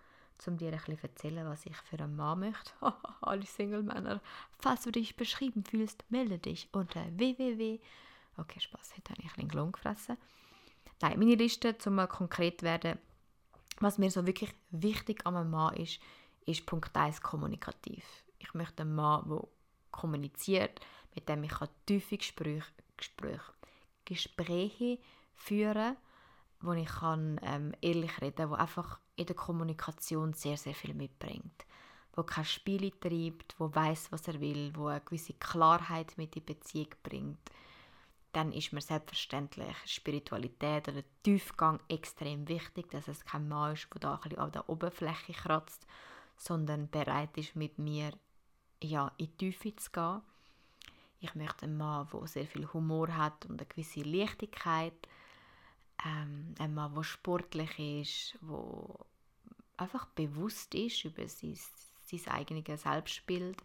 um 0.46 0.56
dir 0.56 0.72
ein 0.72 0.99
erzählen, 1.02 1.46
was 1.46 1.66
ich 1.66 1.76
für 1.76 1.99
einen 1.99 2.16
Mann 2.16 2.40
möchte. 2.40 2.72
Alle 3.20 3.46
Single-Männer, 3.46 4.20
falls 4.58 4.82
du 4.82 4.90
dich 4.90 5.16
beschrieben 5.16 5.64
fühlst, 5.64 6.04
melde 6.08 6.38
dich 6.38 6.68
unter 6.72 7.04
www. 7.16 7.78
Okay, 8.37 8.61
Spaß, 8.61 8.96
heute 8.96 9.12
habe 9.12 9.22
ich 9.22 9.28
ein 9.28 9.46
bisschen 9.46 9.50
Lohn 9.50 9.72
gefressen. 9.72 10.16
Nein, 11.00 11.18
meine 11.18 11.34
Liste, 11.34 11.76
um 11.87 11.94
mal 11.94 12.06
konkret 12.06 12.61
zu 12.61 12.66
werden, 12.66 12.99
was 13.80 13.99
mir 13.99 14.11
so 14.11 14.26
wirklich 14.26 14.52
wichtig 14.70 15.26
an 15.26 15.37
einem 15.37 15.50
Mann 15.50 15.75
ist, 15.75 16.00
ist 16.46 16.66
Punkt 16.66 16.96
1 16.96 17.20
kommunikativ. 17.20 18.04
Ich 18.38 18.54
möchte 18.54 18.82
einen 18.82 18.94
Mann, 18.94 19.28
der 19.28 19.46
kommuniziert, 19.90 20.80
mit 21.14 21.28
dem 21.28 21.44
ich 21.44 21.54
tiefe 21.87 22.16
Gespräche, 22.16 22.66
Gespräche, 22.96 23.52
Gespräche 24.04 24.99
führen 25.34 25.94
kann, 25.94 25.96
wo 26.61 26.72
ich 26.72 26.88
kann, 26.88 27.40
ähm, 27.42 27.72
ehrlich 27.80 28.20
reden 28.20 28.37
kann, 28.37 28.50
wo 28.50 28.54
einfach 28.54 28.99
in 29.16 29.26
der 29.26 29.37
Kommunikation 29.37 30.32
sehr, 30.32 30.56
sehr 30.56 30.75
viel 30.75 30.94
mitbringt. 30.94 31.66
Wo 32.14 32.22
keine 32.22 32.44
Spiele 32.44 32.90
treibt, 32.99 33.54
wo 33.58 33.75
weiß, 33.75 34.12
was 34.12 34.28
er 34.28 34.40
will, 34.40 34.72
wo 34.75 34.88
eine 34.88 35.00
gewisse 35.00 35.34
Klarheit 35.34 36.16
mit 36.16 36.37
in 36.37 36.44
die 36.44 36.52
Beziehung 36.52 36.90
bringt. 37.02 37.50
Dann 38.32 38.52
ist 38.52 38.72
mir 38.72 38.80
selbstverständlich 38.80 39.76
Spiritualität 39.84 40.88
oder 40.88 41.02
Tiefgang 41.22 41.80
extrem 41.88 42.49
wichtig, 42.49 42.90
dass 42.90 43.08
es 43.08 43.25
kein 43.25 43.49
Mann 43.49 43.75
ist, 43.75 43.88
der 43.92 44.00
da 44.00 44.14
ein 44.14 44.20
bisschen 44.20 44.38
an 44.38 44.52
der 44.52 44.68
Oberfläche 44.68 45.32
kratzt, 45.32 45.87
sondern 46.42 46.90
bereit 46.90 47.37
ist, 47.38 47.54
mit 47.54 47.78
mir 47.78 48.12
ja, 48.82 49.12
in 49.16 49.26
die 49.26 49.37
Tiefe 49.37 49.76
zu 49.76 49.90
gehen. 49.92 50.22
Ich 51.20 51.37
möchte 51.37 51.66
einen 51.66 51.76
Mann, 51.76 52.08
der 52.12 52.26
sehr 52.26 52.46
viel 52.46 52.66
Humor 52.72 53.16
hat 53.16 53.46
und 53.46 53.61
eine 53.61 53.66
gewisse 53.66 54.00
Leichtigkeit. 54.00 55.08
Ähm, 56.04 56.56
ein 56.58 56.75
Mann, 56.75 56.94
der 56.94 57.04
sportlich 57.04 57.78
ist, 57.78 58.38
der 58.42 59.06
einfach 59.76 60.06
bewusst 60.06 60.75
ist 60.75 61.04
über 61.04 61.28
sein, 61.28 61.56
sein 62.06 62.26
eigenes 62.26 62.82
Selbstbild. 62.82 63.62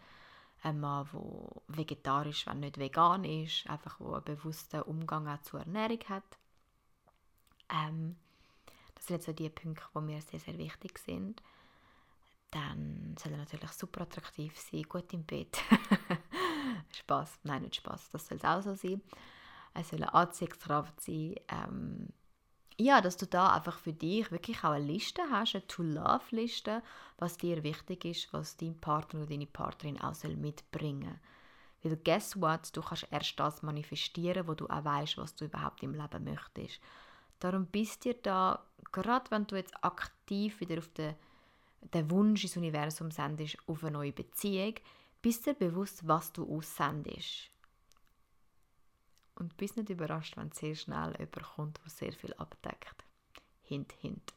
Ein 0.62 0.80
Mann, 0.80 1.10
der 1.12 1.76
vegetarisch, 1.76 2.46
wenn 2.46 2.60
nicht 2.60 2.78
vegan 2.78 3.24
ist, 3.24 3.68
einfach 3.68 4.00
wo 4.00 4.14
einen 4.14 4.24
bewussten 4.24 4.84
Umgang 4.84 5.28
auch 5.28 5.42
zur 5.42 5.62
Ernährung 5.62 6.04
hat. 6.10 6.38
Ähm, 7.70 8.18
das 8.94 9.08
sind 9.08 9.16
jetzt 9.16 9.26
so 9.26 9.34
die 9.34 9.50
Punkte, 9.50 9.84
die 9.96 10.02
mir 10.02 10.22
sehr, 10.22 10.40
sehr 10.40 10.60
wichtig 10.60 11.00
sind 11.00 11.42
dann 12.58 13.16
soll 13.20 13.34
er 13.34 13.38
natürlich 13.38 13.72
super 13.72 14.02
attraktiv 14.02 14.58
sein, 14.58 14.84
gut 14.84 15.14
im 15.14 15.24
Bett. 15.24 15.58
Spaß, 16.92 17.40
nein, 17.44 17.64
nicht 17.64 17.76
Spaß, 17.76 18.10
das 18.10 18.28
soll 18.28 18.38
es 18.38 18.44
auch 18.44 18.62
so 18.62 18.74
sein. 18.74 19.02
Er 19.74 19.84
soll 19.84 20.02
eine 20.02 20.14
Anziehungskraft 20.14 21.00
sein. 21.02 21.36
Ähm, 21.50 22.08
ja, 22.80 23.02
dass 23.02 23.18
du 23.18 23.26
da 23.26 23.54
einfach 23.54 23.78
für 23.78 23.94
dich 23.94 24.32
wirklich 24.32 24.60
auch 24.64 24.72
eine 24.72 24.86
Liste 24.86 25.22
hast, 25.32 25.56
eine 25.56 25.68
To-Love-Liste, 25.68 26.84
was 27.18 27.38
dir 27.38 27.64
wichtig 27.64 28.06
ist, 28.06 28.34
was 28.34 28.58
dein 28.58 28.80
Partner 28.80 29.22
oder 29.22 29.30
deine 29.30 29.48
Partnerin 29.48 30.00
auch 30.00 30.14
soll 30.14 30.36
mitbringen 30.36 31.20
Weil 31.84 31.98
guess 31.98 32.40
what, 32.40 32.76
du 32.76 32.82
kannst 32.82 33.08
erst 33.12 33.40
das 33.40 33.62
manifestieren, 33.64 34.48
wo 34.48 34.54
du 34.54 34.68
auch 34.68 34.86
weißt, 34.86 35.18
was 35.18 35.36
du 35.36 35.46
überhaupt 35.46 35.82
im 35.84 35.94
Leben 35.94 36.24
möchtest. 36.24 36.80
Darum 37.40 37.66
bist 37.68 38.06
dir 38.06 38.16
da, 38.16 38.64
gerade 38.92 39.30
wenn 39.32 39.46
du 39.48 39.56
jetzt 39.56 39.76
aktiv 39.84 40.60
wieder 40.60 40.80
auf 40.80 40.90
der 40.90 41.16
den 41.82 42.10
Wunsch 42.10 42.44
ins 42.44 42.58
Universum 42.58 43.12
sendest 43.12 43.58
auf 43.68 43.84
eine 43.84 43.92
neue 43.92 44.12
Beziehung, 44.12 44.76
bist 45.22 45.46
dir 45.46 45.54
bewusst, 45.54 46.08
was 46.08 46.32
du 46.34 46.58
aussendest. 46.58 47.50
Und 49.36 49.56
bist 49.58 49.78
nicht 49.78 49.90
überrascht, 49.90 50.36
wenn 50.38 50.52
sehr 50.52 50.76
schnell 50.76 51.14
jemand 51.14 51.44
kommt, 51.44 51.80
der 51.84 51.90
sehr 51.90 52.14
viel 52.14 52.34
abdeckt. 52.34 53.04
Hint, 53.64 53.94
hint. 54.00 54.34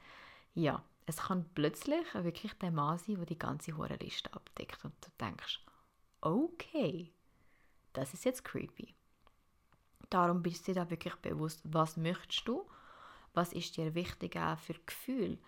Ja, 0.54 0.82
es 1.06 1.16
kann 1.16 1.48
plötzlich 1.54 2.14
wirklich 2.14 2.52
der 2.54 2.70
Mann 2.70 2.98
sein, 2.98 3.16
der 3.16 3.26
die 3.26 3.38
ganze 3.38 3.76
Horrorliste 3.76 4.32
abdeckt 4.32 4.84
und 4.84 4.94
du 5.00 5.10
denkst, 5.18 5.60
okay, 6.20 7.12
das 7.92 8.14
ist 8.14 8.24
jetzt 8.24 8.44
creepy. 8.44 8.94
Darum 10.10 10.42
bist 10.42 10.66
du 10.66 10.72
dir 10.72 10.82
da 10.82 10.90
wirklich 10.90 11.14
bewusst, 11.16 11.60
was 11.64 11.96
möchtest 11.96 12.46
du, 12.46 12.68
was 13.32 13.52
ist 13.52 13.76
dir 13.76 13.94
wichtig 13.94 14.36
auch 14.36 14.58
für 14.58 14.74
Gefühl, 14.74 15.38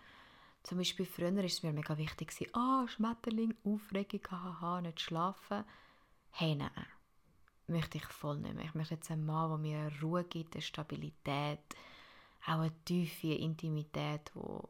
zum 0.63 0.79
Beispiel 0.79 1.07
früher 1.07 1.35
war 1.35 1.45
es 1.45 1.63
mir 1.63 1.73
mega 1.73 1.97
wichtig, 1.99 2.33
ah, 2.55 2.87
Schmetterling, 2.87 3.55
Aufregung, 3.65 4.21
haha, 4.31 4.81
nicht 4.81 5.01
schlafen. 5.01 5.65
Hey, 6.31 6.55
nein, 6.55 6.71
möchte 7.67 7.99
ich 7.99 8.05
voll 8.05 8.39
nicht 8.39 8.55
mehr. 8.55 8.65
Ich 8.65 8.75
möchte 8.75 8.95
jetzt 8.95 9.11
einen 9.11 9.27
Mann, 9.27 9.51
der 9.51 9.59
mir 9.59 9.93
Ruhe 10.03 10.25
gibt, 10.25 10.55
eine 10.55 10.63
Stabilität, 10.63 11.61
auch 12.47 12.61
eine 12.61 12.73
tiefe 12.85 13.35
Intimität, 13.35 14.31
wo, 14.35 14.69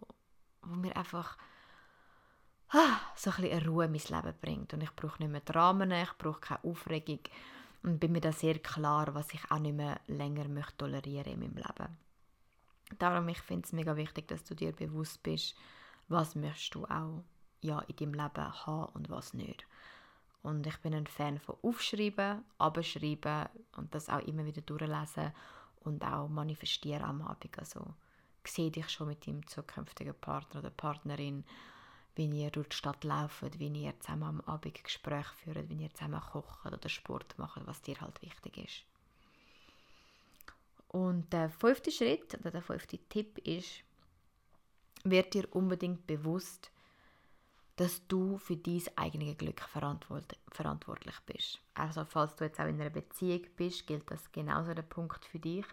wo 0.63 0.77
mir 0.77 0.97
einfach 0.97 1.37
ah, 2.71 3.01
so 3.15 3.31
ein 3.31 3.37
bisschen 3.37 3.59
eine 3.59 3.69
Ruhe 3.69 3.85
in 3.85 3.93
mein 3.93 4.23
Leben 4.23 4.39
bringt. 4.41 4.75
Und 4.75 4.83
ich 4.83 4.95
brauche 4.97 5.23
nicht 5.23 5.31
mehr 5.31 5.41
Dramen, 5.41 5.91
ich 5.91 6.13
brauche 6.19 6.41
keine 6.41 6.65
Aufregung 6.65 7.21
und 7.83 7.99
bin 7.99 8.13
mir 8.13 8.21
da 8.21 8.33
sehr 8.33 8.59
klar, 8.59 9.15
was 9.15 9.33
ich 9.35 9.51
auch 9.51 9.59
nicht 9.59 9.77
mehr 9.77 10.01
länger 10.07 10.49
möchte 10.49 10.79
tolerieren 10.79 11.33
in 11.33 11.41
meinem 11.41 11.57
Leben. 11.57 11.99
Darum 12.99 13.29
ich 13.29 13.41
finde 13.41 13.67
es 13.67 13.73
mega 13.73 13.97
wichtig, 13.97 14.29
dass 14.29 14.45
du 14.45 14.55
dir 14.55 14.73
bewusst 14.73 15.23
bist, 15.23 15.57
was 16.13 16.35
möchtest 16.35 16.75
du 16.75 16.85
auch 16.85 17.25
ja, 17.61 17.81
in 17.81 17.97
deinem 17.97 18.15
Leben 18.15 18.67
haben 18.67 18.93
und 18.95 19.11
was 19.11 19.35
nicht. 19.35 19.67
Und 20.43 20.67
ich 20.67 20.77
bin 20.79 20.95
ein 20.95 21.07
Fan 21.07 21.39
von 21.39 21.57
Aufschreiben, 21.63 22.45
Abschreiben 22.59 23.49
und 23.77 23.95
das 23.95 24.09
auch 24.09 24.21
immer 24.27 24.45
wieder 24.45 24.61
durchlesen 24.63 25.33
und 25.81 26.05
auch 26.05 26.29
manifestieren 26.29 27.03
am 27.03 27.23
Abend. 27.23 27.59
Also 27.59 27.95
sehe 28.45 28.71
dich 28.71 28.89
schon 28.91 29.09
mit 29.09 29.27
deinem 29.27 29.47
zukünftigen 29.47 30.15
Partner 30.15 30.61
oder 30.61 30.71
Partnerin, 30.71 31.45
wie 32.17 32.27
ihr 32.27 32.51
durch 32.51 32.69
die 32.69 32.77
Stadt 32.77 33.05
lauft, 33.05 33.59
wie 33.59 33.69
ihr 33.69 33.99
zusammen 34.01 34.25
am 34.25 34.41
Abend 34.43 34.83
Gespräche 34.83 35.35
führt, 35.37 35.69
wie 35.69 35.83
ihr 35.83 35.95
zusammen 35.95 36.21
kocht 36.21 36.67
oder 36.67 36.89
Sport 36.89 37.39
macht, 37.39 37.65
was 37.67 37.81
dir 37.83 38.01
halt 38.01 38.21
wichtig 38.23 38.59
ist. 38.59 38.85
Und 40.89 41.33
der 41.33 41.49
fünfte 41.49 41.91
Schritt 41.91 42.35
oder 42.35 42.51
der 42.51 42.63
fünfte 42.63 42.99
Tipp 42.99 43.39
ist, 43.47 43.83
wird 45.05 45.35
dir 45.35 45.47
unbedingt 45.55 46.07
bewusst, 46.07 46.71
dass 47.77 48.07
du 48.07 48.39
für 48.39 48.57
dein 48.57 48.83
eigenes 48.97 49.39
Glück 49.39 49.61
verantwortlich 49.61 51.17
bist. 51.27 51.61
Also 51.75 52.05
falls 52.05 52.37
du 52.37 52.45
jetzt 52.45 52.61
auch 52.61 52.67
in 52.67 52.81
einer 52.81 52.91
Beziehung 52.91 53.47
bist, 53.57 53.87
gilt 53.87 54.11
das 54.11 54.31
genauso 54.31 54.75
der 54.75 54.83
Punkt 54.83 55.25
für 55.25 55.39
dich. 55.39 55.65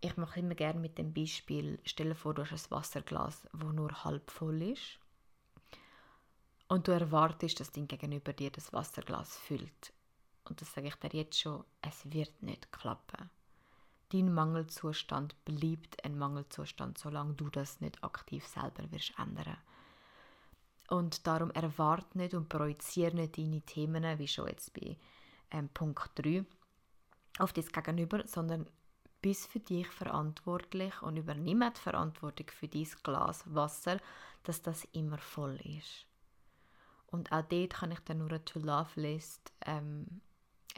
Ich 0.00 0.16
mache 0.16 0.40
immer 0.40 0.54
gerne 0.54 0.80
mit 0.80 0.98
dem 0.98 1.12
Beispiel, 1.12 1.78
stell 1.84 2.08
dir 2.08 2.14
vor, 2.14 2.34
du 2.34 2.50
hast 2.50 2.66
ein 2.66 2.76
Wasserglas, 2.76 3.46
wo 3.52 3.66
nur 3.66 4.04
halb 4.04 4.30
voll 4.30 4.62
ist 4.62 4.98
und 6.68 6.88
du 6.88 6.92
erwartest, 6.92 7.60
dass 7.60 7.72
dein 7.72 7.86
Gegenüber 7.86 8.32
dir 8.32 8.50
das 8.50 8.72
Wasserglas 8.72 9.36
füllt. 9.36 9.92
Und 10.44 10.60
das 10.60 10.72
sage 10.72 10.88
ich 10.88 10.94
dir 10.96 11.10
jetzt 11.12 11.38
schon, 11.38 11.64
es 11.82 12.10
wird 12.10 12.42
nicht 12.42 12.72
klappen 12.72 13.30
dein 14.12 14.32
Mangelzustand 14.32 15.34
bleibt 15.44 16.04
ein 16.04 16.18
Mangelzustand, 16.18 16.98
solange 16.98 17.34
du 17.34 17.48
das 17.48 17.80
nicht 17.80 18.02
aktiv 18.02 18.46
selber 18.46 18.90
wirst 18.90 19.12
ändern. 19.18 19.56
Und 20.88 21.26
darum 21.26 21.50
erwarte 21.52 22.18
nicht 22.18 22.34
und 22.34 22.48
projiziere 22.48 23.14
nicht 23.14 23.38
deine 23.38 23.60
Themen, 23.62 24.18
wie 24.18 24.28
schon 24.28 24.48
jetzt 24.48 24.74
bei 24.74 24.96
ähm, 25.52 25.68
Punkt 25.68 26.10
3, 26.16 26.44
auf 27.38 27.52
das 27.52 27.70
Gegenüber, 27.70 28.26
sondern 28.26 28.66
bist 29.22 29.48
für 29.52 29.60
dich 29.60 29.86
verantwortlich 29.86 31.00
und 31.02 31.16
übernimm 31.16 31.60
die 31.60 31.80
Verantwortung 31.80 32.46
für 32.48 32.68
dein 32.68 32.88
Glas 33.02 33.44
Wasser, 33.54 33.98
dass 34.42 34.62
das 34.62 34.84
immer 34.92 35.18
voll 35.18 35.60
ist. 35.64 36.06
Und 37.06 37.30
auch 37.32 37.42
dort 37.42 37.74
kann 37.74 37.92
ich 37.92 38.00
dir 38.00 38.14
nur 38.14 38.28
eine 38.28 38.44
To-Love-List 38.44 39.52
ähm, 39.66 40.20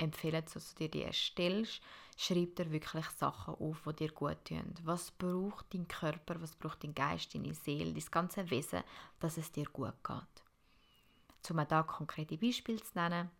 empfehlen, 0.02 0.44
dass 0.52 0.75
du 0.75 0.78
dir 0.78 0.90
die 0.90 1.02
erstellst 1.02 1.80
schreib 2.16 2.56
dir 2.56 2.71
wirklich 2.71 3.06
Sachen 3.06 3.54
auf, 3.54 3.82
die 3.87 3.97
dir 3.97 4.12
gut 4.12 4.44
tun. 4.44 4.75
Was 4.85 5.11
braucht 5.11 5.73
dein 5.73 5.88
Körper, 5.88 6.40
was 6.40 6.54
braucht 6.54 6.85
dein 6.85 6.94
Geist, 6.94 7.35
deine 7.35 7.54
Seele, 7.54 7.92
dein 7.92 8.11
ganze 8.11 8.49
Wesen, 8.50 8.82
dass 9.21 9.38
es 9.38 9.50
dir 9.52 9.66
gut 9.66 9.94
geht. 10.04 11.50
Um 11.50 11.66
da 11.68 11.82
konkrete 11.82 12.37
Beispiele 12.37 12.80
zu 12.80 12.92
nennen, 12.94 13.30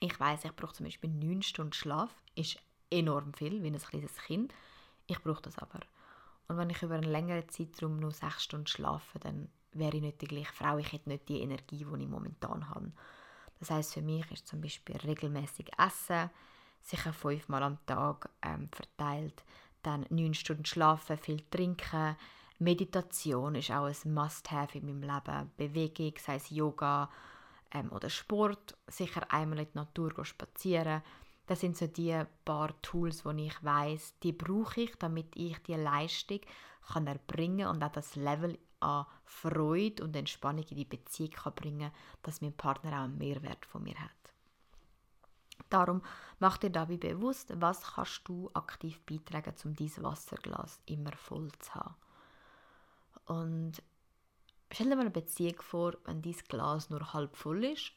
ich 0.00 0.18
weiß, 0.18 0.44
ich 0.44 0.56
brauche 0.56 0.74
zum 0.74 0.84
Beispiel 0.84 1.10
9 1.10 1.42
Stunden 1.42 1.72
Schlaf, 1.72 2.10
ist 2.34 2.58
enorm 2.90 3.34
viel, 3.34 3.62
wie 3.62 3.68
ein 3.68 3.78
kleines 3.78 4.16
Kind. 4.16 4.54
Ich 5.06 5.20
brauche 5.20 5.42
das 5.42 5.58
aber. 5.58 5.80
Und 6.48 6.58
wenn 6.58 6.70
ich 6.70 6.82
über 6.82 6.94
einen 6.94 7.10
längeren 7.10 7.48
Zeitraum 7.48 7.98
nur 7.98 8.12
6 8.12 8.42
Stunden 8.42 8.66
schlafe, 8.66 9.18
dann 9.18 9.48
wäre 9.72 9.96
ich 9.96 10.02
nicht 10.02 10.20
die 10.20 10.26
gleiche 10.26 10.52
Frau, 10.52 10.78
ich 10.78 10.92
hätte 10.92 11.08
nicht 11.08 11.28
die 11.28 11.40
Energie, 11.40 11.84
die 11.84 12.02
ich 12.02 12.08
momentan 12.08 12.68
habe. 12.68 12.92
Das 13.62 13.70
heißt 13.70 13.94
für 13.94 14.02
mich 14.02 14.28
ist 14.32 14.48
zum 14.48 14.60
Beispiel 14.60 14.96
regelmäßig 14.96 15.70
Essen, 15.78 16.30
sicher 16.80 17.12
fünfmal 17.12 17.62
am 17.62 17.78
Tag 17.86 18.28
ähm, 18.42 18.68
verteilt. 18.72 19.44
Dann 19.84 20.04
neun 20.10 20.34
Stunden 20.34 20.64
schlafen, 20.64 21.16
viel 21.16 21.44
trinken. 21.48 22.16
Meditation 22.58 23.54
ist 23.54 23.70
auch 23.70 23.84
ein 23.86 24.14
Must-have 24.14 24.78
in 24.78 24.86
meinem 24.86 25.02
Leben. 25.02 25.52
Bewegung, 25.56 26.12
sei 26.18 26.34
es 26.34 26.50
Yoga 26.50 27.08
ähm, 27.72 27.92
oder 27.92 28.10
Sport. 28.10 28.76
Sicher 28.88 29.32
einmal 29.32 29.60
in 29.60 29.66
die 29.66 29.78
Natur 29.78 30.24
spazieren. 30.24 31.00
Das 31.46 31.60
sind 31.60 31.76
so 31.76 31.86
die 31.86 32.20
paar 32.44 32.74
Tools, 32.82 33.22
die 33.22 33.46
ich 33.46 33.62
weiß, 33.62 34.18
die 34.24 34.32
brauche 34.32 34.80
ich, 34.80 34.96
damit 34.96 35.36
ich 35.36 35.56
die 35.58 35.74
Leistung 35.74 36.40
kann 36.92 37.06
erbringen 37.06 37.68
und 37.68 37.80
auch 37.84 37.92
das 37.92 38.16
Level 38.16 38.58
an 38.82 39.06
Freude 39.24 40.04
und 40.04 40.16
Entspannung 40.16 40.64
in 40.64 40.76
die 40.76 40.84
Beziehung 40.84 41.30
kann 41.30 41.54
bringen, 41.54 41.90
dass 42.22 42.40
mein 42.40 42.52
Partner 42.52 42.90
auch 42.90 43.04
einen 43.04 43.18
Mehrwert 43.18 43.64
von 43.66 43.82
mir 43.82 43.98
hat. 43.98 44.10
Darum 45.70 46.02
mach 46.38 46.58
dir 46.58 46.70
dabei 46.70 46.98
bewusst, 46.98 47.52
was 47.56 47.94
kannst 47.94 48.28
du 48.28 48.50
aktiv 48.52 49.00
beitragen, 49.06 49.54
um 49.64 49.74
dieses 49.74 50.02
Wasserglas 50.02 50.80
immer 50.86 51.12
voll 51.12 51.50
zu 51.60 51.74
haben. 51.74 51.94
Und 53.26 53.82
stell 54.70 54.88
dir 54.88 54.96
mal 54.96 55.02
eine 55.02 55.10
Beziehung 55.10 55.60
vor, 55.62 55.94
wenn 56.04 56.20
dein 56.20 56.36
Glas 56.48 56.90
nur 56.90 57.12
halb 57.14 57.36
voll 57.36 57.64
ist. 57.64 57.92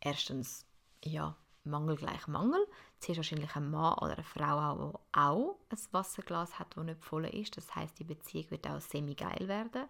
Erstens, 0.00 0.66
ja, 1.04 1.36
Mangel 1.64 1.96
gleich 1.96 2.26
Mangel. 2.26 2.66
Zuerst 3.00 3.18
wahrscheinlich 3.18 3.54
ein 3.56 3.70
Mann 3.70 3.98
oder 3.98 4.14
eine 4.14 4.24
Frau, 4.24 4.98
die 5.12 5.18
auch 5.18 5.56
ein 5.70 5.78
Wasserglas 5.92 6.58
hat, 6.58 6.76
das 6.76 6.84
nicht 6.84 7.04
voll 7.04 7.26
ist. 7.26 7.56
Das 7.56 7.74
heißt, 7.74 7.98
die 7.98 8.04
Beziehung 8.04 8.50
wird 8.50 8.66
auch 8.66 8.80
semi-geil 8.80 9.48
werden. 9.48 9.88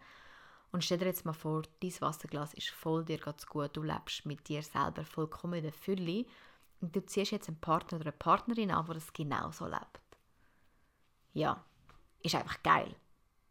Und 0.75 0.83
stell 0.83 0.99
dir 0.99 1.07
jetzt 1.07 1.25
mal 1.25 1.33
vor, 1.33 1.63
dein 1.81 2.01
Wasserglas 2.01 2.53
ist 2.55 2.71
voll, 2.71 3.05
dir 3.05 3.19
geht 3.19 3.39
es 3.39 3.47
gut, 3.47 3.77
du 3.77 3.83
lebst 3.85 4.27
mit 4.27 4.49
dir 4.49 4.61
selber 4.61 5.05
vollkommen 5.05 5.55
in 5.55 5.63
der 5.63 5.73
Fülle 5.73 6.27
und 6.81 6.97
du 6.97 7.07
ziehst 7.07 7.31
jetzt 7.31 7.47
einen 7.47 7.61
Partner 7.61 7.99
oder 7.99 8.07
eine 8.07 8.19
Partnerin 8.19 8.73
an, 8.73 8.85
die 8.87 8.95
das 8.95 9.13
genauso 9.13 9.67
lebt. 9.67 10.01
Ja, 11.33 11.65
ist 12.25 12.35
einfach 12.35 12.61
geil. 12.65 12.93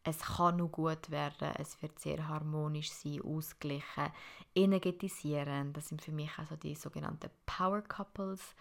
Es 0.04 0.20
kann 0.20 0.58
nur 0.58 0.68
gut 0.68 1.12
werden, 1.12 1.54
es 1.60 1.82
wird 1.82 1.98
sehr 1.98 2.28
harmonisch 2.28 2.92
sein, 2.92 3.22
ausgeglichen, 3.22 4.12
energetisierend. 4.54 5.78
Das 5.78 5.88
sind 5.88 6.02
für 6.02 6.12
mich 6.12 6.38
also 6.38 6.58
die 6.58 6.76
sogenannten 6.76 7.30
Power 7.46 7.84
Couples. 7.84 8.54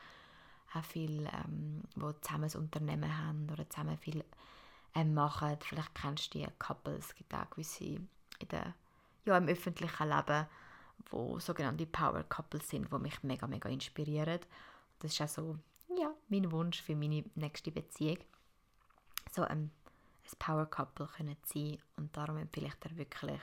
Auch 0.72 0.84
viele, 0.84 1.28
ähm, 1.32 1.82
die 1.96 2.20
zusammen 2.20 2.48
ein 2.48 2.60
Unternehmen 2.60 3.26
haben 3.26 3.50
oder 3.50 3.68
zusammen 3.68 3.98
viel 3.98 4.24
ähm, 4.94 5.14
machen. 5.14 5.56
Vielleicht 5.58 5.96
kennst 5.96 6.32
du 6.32 6.38
die 6.38 6.46
Couples, 6.60 7.06
es 7.06 7.14
gibt 7.16 7.34
auch 7.34 7.50
gewisse 7.50 7.98
in 8.42 8.48
der, 8.48 8.74
ja, 9.24 9.36
im 9.36 9.48
öffentlichen 9.48 10.08
Leben, 10.08 10.46
wo 11.10 11.38
sogenannte 11.38 11.86
Power 11.86 12.24
Couples 12.24 12.68
sind, 12.68 12.92
die 12.92 12.98
mich 12.98 13.22
mega, 13.22 13.46
mega 13.46 13.68
inspirieren. 13.68 14.40
Das 14.98 15.12
ist 15.12 15.20
auch 15.20 15.28
so, 15.28 15.58
ja, 15.96 16.12
mein 16.28 16.50
Wunsch 16.52 16.82
für 16.82 16.94
meine 16.94 17.24
nächste 17.34 17.72
Beziehung. 17.72 18.18
So 19.30 19.42
ein 19.42 19.70
ein 20.32 20.38
Power 20.38 20.66
Couple 20.66 21.06
können 21.06 21.36
sein 21.44 21.78
und 21.96 22.16
darum 22.16 22.36
empfehle 22.36 22.68
ich 22.68 22.74
dir 22.74 22.96
wirklich, 22.96 23.40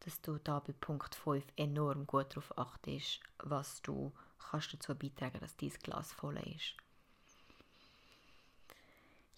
dass 0.00 0.20
du 0.20 0.38
da 0.38 0.60
bei 0.60 0.72
Punkt 0.72 1.14
5 1.14 1.44
enorm 1.56 2.06
gut 2.06 2.30
darauf 2.30 2.56
achtest, 2.58 3.20
was 3.38 3.82
du 3.82 4.12
kannst 4.38 4.72
dazu 4.72 4.94
beitragen, 4.94 5.40
dass 5.40 5.56
dein 5.56 5.70
Glas 5.82 6.12
voll 6.12 6.38
ist. 6.38 6.76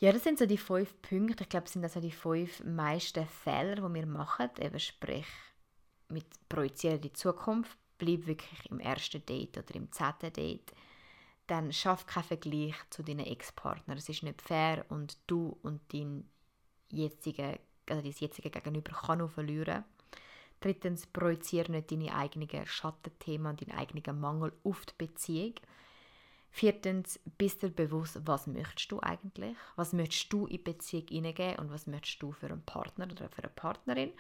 Ja, 0.03 0.11
das 0.11 0.25
sind 0.25 0.37
so 0.37 0.47
die 0.47 0.59
fünf 0.59 1.01
Punkte. 1.01 1.45
Ich 1.45 1.49
glaube, 1.49 1.63
das 1.63 1.75
sind 1.75 1.85
also 1.85 2.01
die 2.01 2.11
fünf 2.11 2.65
meisten 2.65 3.25
Fehler, 3.25 3.77
die 3.77 3.95
wir 3.95 4.05
machen. 4.05 4.51
Eben 4.59 4.81
sprich, 4.81 5.29
mit 6.09 6.27
projizieren 6.49 7.01
die 7.01 7.13
Zukunft, 7.13 7.79
bleib 7.99 8.27
wirklich 8.27 8.69
im 8.69 8.81
ersten 8.81 9.25
Date 9.25 9.59
oder 9.59 9.77
im 9.77 9.93
zehnten 9.93 10.33
Date. 10.33 10.73
Dann 11.47 11.73
schaff 11.73 12.05
keinen 12.05 12.25
Vergleich 12.25 12.75
zu 12.91 13.05
deinen 13.05 13.27
Ex-Partnern. 13.27 13.97
Es 13.97 14.09
ist 14.09 14.25
nicht 14.25 14.43
fair 14.43 14.85
und 14.89 15.19
du 15.29 15.57
und 15.63 15.81
dein 15.93 16.29
jetzige, 16.91 17.61
also 17.89 18.03
dein 18.03 18.11
jetzige 18.11 18.51
Gegenüber 18.51 18.91
kann 18.91 19.19
nur 19.19 19.29
verlieren. 19.29 19.85
Drittens, 20.59 21.07
projiziere 21.07 21.71
nicht 21.71 21.93
deine 21.93 22.13
eigenen 22.13 22.67
Schattenthemen 22.67 23.53
und 23.53 23.63
deinen 23.63 23.79
eigenen 23.79 24.19
Mangel 24.19 24.53
auf 24.65 24.85
die 24.85 24.95
Beziehung. 24.99 25.55
Viertens, 26.55 27.19
bist 27.39 27.63
dir 27.63 27.71
bewusst, 27.71 28.21
was 28.27 28.47
möchtest 28.47 28.93
du 28.93 29.01
eigentlich? 29.01 29.57
Was 29.75 29.95
möchtest 29.95 30.31
du 30.31 30.45
in 30.45 30.59
die 30.59 30.59
Beziehung 30.59 31.07
hineingeben 31.09 31.57
und 31.57 31.73
was 31.73 31.87
möchtest 31.87 32.23
du 32.23 32.31
für 32.31 32.47
einen 32.47 32.63
Partner 32.63 33.07
oder 33.07 33.31
für 33.31 33.43
eine 33.43 33.49
Partnerin? 33.49 34.13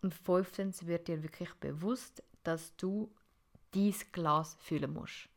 Und 0.00 0.14
fünftens, 0.14 0.86
wird 0.86 1.08
dir 1.08 1.20
wirklich 1.24 1.52
bewusst, 1.54 2.22
dass 2.44 2.76
du 2.76 3.10
dieses 3.74 4.10
Glas 4.12 4.56
füllen 4.60 4.94
musst. 4.94 5.28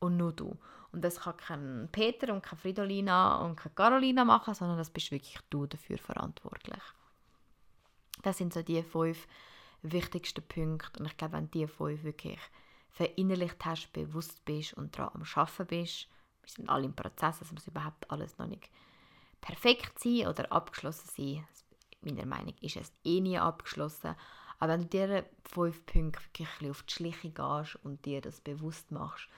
Und 0.00 0.16
nur 0.16 0.32
du. 0.32 0.58
Und 0.90 1.02
das 1.02 1.20
kann 1.20 1.36
kein 1.36 1.88
Peter 1.92 2.34
und 2.34 2.42
keine 2.42 2.60
Fridolina 2.60 3.36
und 3.44 3.54
keine 3.54 3.74
Carolina 3.76 4.24
machen, 4.24 4.52
sondern 4.52 4.76
das 4.76 4.90
bist 4.90 5.12
wirklich 5.12 5.38
du 5.48 5.66
dafür 5.66 5.98
verantwortlich. 5.98 6.82
Das 8.22 8.38
sind 8.38 8.52
so 8.52 8.62
die 8.62 8.82
fünf 8.82 9.28
wichtigsten 9.82 10.42
Punkte. 10.42 10.98
Und 10.98 11.06
ich 11.06 11.16
glaube, 11.16 11.34
wenn 11.34 11.50
du 11.50 11.60
die 11.60 11.68
fünf 11.68 12.02
wirklich 12.02 12.40
verinnerlicht 12.94 13.64
hast, 13.64 13.92
bewusst 13.92 14.44
bist 14.44 14.74
und 14.74 14.96
daran 14.96 15.22
am 15.22 15.26
Arbeiten 15.34 15.66
bist, 15.66 16.08
wir 16.42 16.50
sind 16.50 16.68
alle 16.68 16.84
im 16.84 16.94
Prozess, 16.94 17.40
es 17.40 17.52
muss 17.52 17.66
überhaupt 17.66 18.10
alles 18.10 18.38
noch 18.38 18.46
nicht 18.46 18.70
perfekt 19.40 19.98
sein 19.98 20.26
oder 20.26 20.50
abgeschlossen 20.52 21.08
sein. 21.16 21.46
Meiner 22.00 22.26
Meinung 22.26 22.54
nach 22.54 22.62
ist 22.62 22.76
es 22.76 22.92
eh 23.04 23.20
nie 23.20 23.38
abgeschlossen. 23.38 24.14
Aber 24.58 24.72
wenn 24.72 24.82
du 24.82 24.86
diese 24.88 25.26
fünf 25.44 25.84
Punkte 25.86 26.22
wirklich 26.22 26.70
auf 26.70 26.82
die 26.84 26.92
Schliche 26.92 27.30
gehst 27.30 27.76
und 27.82 28.04
dir 28.04 28.20
das 28.20 28.40
bewusst 28.40 28.90
machst, 28.90 29.28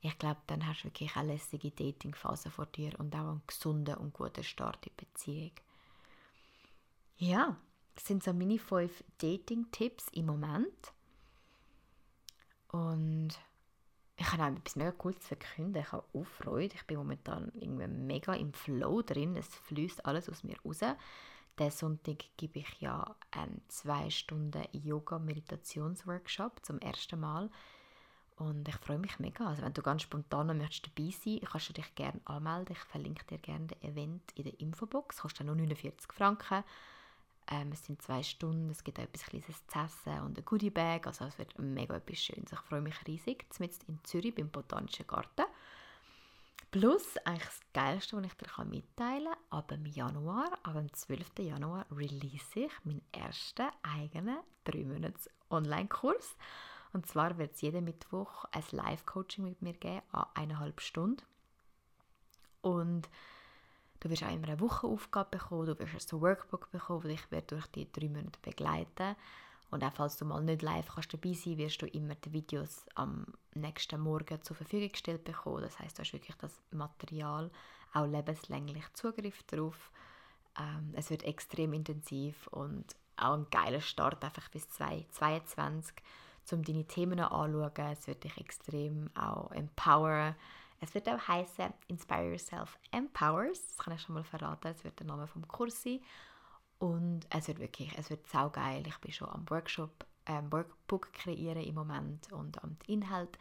ich 0.00 0.18
glaube, 0.18 0.40
dann 0.48 0.66
hast 0.66 0.82
du 0.82 0.88
wirklich 0.88 1.16
eine 1.16 1.32
lässige 1.32 1.70
Datingphase 1.70 2.50
vor 2.50 2.66
dir 2.66 2.98
und 2.98 3.14
auch 3.14 3.20
einen 3.20 3.42
gesunden 3.46 3.96
und 3.96 4.12
guten 4.12 4.44
Start 4.44 4.86
in 4.86 4.92
die 4.98 5.04
Beziehung. 5.04 5.52
Ja, 7.16 7.56
das 7.94 8.06
sind 8.06 8.22
so 8.22 8.32
meine 8.34 8.58
fünf 8.58 9.02
Dating-Tipps 9.18 10.08
im 10.12 10.26
Moment. 10.26 10.92
Und 12.74 13.28
ich 14.16 14.32
habe 14.32 14.42
auch 14.42 14.48
etwas 14.48 14.74
mega 14.74 14.90
Cooles 14.90 15.20
zu 15.20 15.28
verkünden. 15.28 15.80
Ich 15.80 15.92
habe 15.92 16.04
auch 16.12 16.26
Freude. 16.26 16.74
Ich 16.74 16.84
bin 16.88 16.96
momentan 16.96 17.52
irgendwie 17.54 17.86
mega 17.86 18.34
im 18.34 18.52
Flow 18.52 19.00
drin. 19.02 19.36
Es 19.36 19.46
fließt 19.46 20.04
alles 20.04 20.28
aus 20.28 20.42
mir 20.42 20.56
raus. 20.64 20.80
Den 21.56 21.70
Sonntag 21.70 22.24
gebe 22.36 22.58
ich 22.58 22.80
ja 22.80 23.14
einen 23.30 23.62
zwei 23.68 24.10
Stunden 24.10 24.64
Yoga-Meditationsworkshop 24.72 26.64
zum 26.64 26.80
ersten 26.80 27.20
Mal 27.20 27.48
und 28.34 28.68
ich 28.68 28.74
freue 28.74 28.98
mich 28.98 29.20
mega. 29.20 29.46
Also 29.46 29.62
wenn 29.62 29.72
du 29.72 29.82
ganz 29.82 30.02
spontan 30.02 30.58
möchtest 30.58 30.88
dabei 30.88 31.10
sein 31.10 31.38
kannst 31.44 31.68
du 31.68 31.74
dich 31.74 31.94
gerne 31.94 32.20
anmelden. 32.24 32.74
Ich 32.74 32.84
verlinke 32.90 33.24
dir 33.26 33.38
gerne 33.38 33.68
den 33.68 33.82
Event 33.82 34.32
in 34.34 34.44
der 34.44 34.58
Infobox. 34.58 35.18
Kostet 35.18 35.46
nur 35.46 35.54
49 35.54 36.12
Franken. 36.12 36.64
Ähm, 37.50 37.72
es 37.72 37.84
sind 37.84 38.00
zwei 38.00 38.22
Stunden, 38.22 38.70
es 38.70 38.82
gibt 38.82 38.98
auch 38.98 39.04
etwas 39.04 39.26
Kleines 39.26 39.66
zu 39.66 39.78
essen 39.78 40.20
und 40.22 40.38
ein 40.38 40.44
Goodie-Bag. 40.44 41.06
Also 41.06 41.26
es 41.26 41.38
wird 41.38 41.58
mega 41.58 41.96
etwas 41.96 42.18
Schönes. 42.18 42.52
Ich 42.52 42.60
freue 42.60 42.80
mich 42.80 42.96
riesig. 43.06 43.46
Jetzt 43.58 43.84
in 43.88 43.98
Zürich 44.04 44.34
beim 44.34 44.50
Botanischen 44.50 45.06
Garten. 45.06 45.44
Plus, 46.70 47.16
eigentlich 47.18 47.44
das 47.44 47.60
Geilste, 47.72 48.16
was 48.16 48.24
ich 48.26 48.34
dir 48.34 48.64
mitteilen 48.64 49.26
kann, 49.26 49.58
ab 49.58 49.68
dem 49.68 49.86
Januar, 49.86 50.58
ab 50.64 50.74
dem 50.74 50.92
12. 50.92 51.38
Januar, 51.38 51.86
release 51.94 52.58
ich 52.58 52.72
meinen 52.82 53.02
ersten 53.12 53.68
eigenen 53.82 54.38
3 54.64 54.84
Monats 54.84 55.30
Online-Kurs. 55.50 56.36
Und 56.92 57.06
zwar 57.06 57.38
wird 57.38 57.54
es 57.54 57.60
jeden 57.60 57.84
Mittwoch 57.84 58.46
ein 58.50 58.64
Live-Coaching 58.72 59.44
mit 59.44 59.62
mir 59.62 59.74
geben, 59.74 60.02
an 60.10 60.26
eineinhalb 60.34 60.80
Stunden. 60.80 61.22
Und 62.60 63.08
du 64.04 64.10
wirst 64.10 64.22
auch 64.22 64.32
immer 64.32 64.48
eine 64.48 64.60
Wochenaufgabe 64.60 65.38
bekommen, 65.38 65.66
du 65.66 65.78
wirst 65.78 66.12
ein 66.12 66.20
Workbook 66.20 66.70
bekommen, 66.70 67.02
das 67.02 67.12
ich 67.12 67.30
werde 67.30 67.46
durch 67.46 67.66
die 67.68 67.90
drei 67.90 68.08
Monate 68.08 68.38
begleiten 68.42 69.16
und 69.70 69.82
auch 69.82 69.92
falls 69.92 70.16
du 70.16 70.24
mal 70.24 70.42
nicht 70.42 70.62
live 70.62 70.86
kannst 70.94 71.12
dabei 71.12 71.32
sein 71.32 71.58
wirst 71.58 71.82
du 71.82 71.86
immer 71.86 72.14
die 72.14 72.32
Videos 72.32 72.84
am 72.94 73.26
nächsten 73.54 74.00
Morgen 74.00 74.40
zur 74.42 74.54
Verfügung 74.54 74.90
gestellt 74.90 75.24
bekommen. 75.24 75.62
Das 75.62 75.78
heißt, 75.80 75.98
du 75.98 76.02
hast 76.02 76.12
wirklich 76.12 76.36
das 76.36 76.60
Material, 76.70 77.50
auch 77.92 78.06
lebenslänglich 78.06 78.84
Zugriff 78.92 79.42
darauf. 79.44 79.90
Ähm, 80.56 80.92
es 80.92 81.10
wird 81.10 81.24
extrem 81.24 81.72
intensiv 81.72 82.46
und 82.48 82.94
auch 83.16 83.34
ein 83.34 83.46
geiler 83.50 83.80
Start 83.80 84.22
einfach 84.24 84.48
bis 84.48 84.68
2022 84.68 85.96
um 86.52 86.62
deine 86.62 86.84
Themen 86.84 87.18
anzuschauen. 87.18 87.92
Es 87.92 88.06
wird 88.06 88.22
dich 88.22 88.38
extrem 88.38 89.10
auch 89.16 89.50
empowern. 89.50 90.36
Es 90.84 90.94
wird 90.94 91.08
auch 91.08 91.28
heißen 91.28 91.72
Inspire 91.88 92.30
Yourself 92.30 92.78
Empowers. 92.90 93.66
Das 93.68 93.78
kann 93.78 93.94
ich 93.94 94.02
schon 94.02 94.14
mal 94.14 94.24
verraten. 94.24 94.68
Es 94.68 94.84
wird 94.84 95.00
der 95.00 95.06
Name 95.06 95.26
vom 95.26 95.48
Kurs 95.48 95.82
sein. 95.82 96.00
Und 96.78 97.26
es 97.30 97.48
wird 97.48 97.58
wirklich, 97.58 97.96
es 97.96 98.10
wird 98.10 98.28
saugeil. 98.28 98.86
Ich 98.86 98.98
bin 98.98 99.10
schon 99.10 99.30
am 99.30 99.48
Workshop, 99.48 100.04
ähm, 100.26 100.52
Workbook 100.52 101.10
kreieren 101.14 101.62
im 101.62 101.74
Moment 101.74 102.30
und 102.32 102.62
am 102.62 102.76
Inhalt 102.86 103.38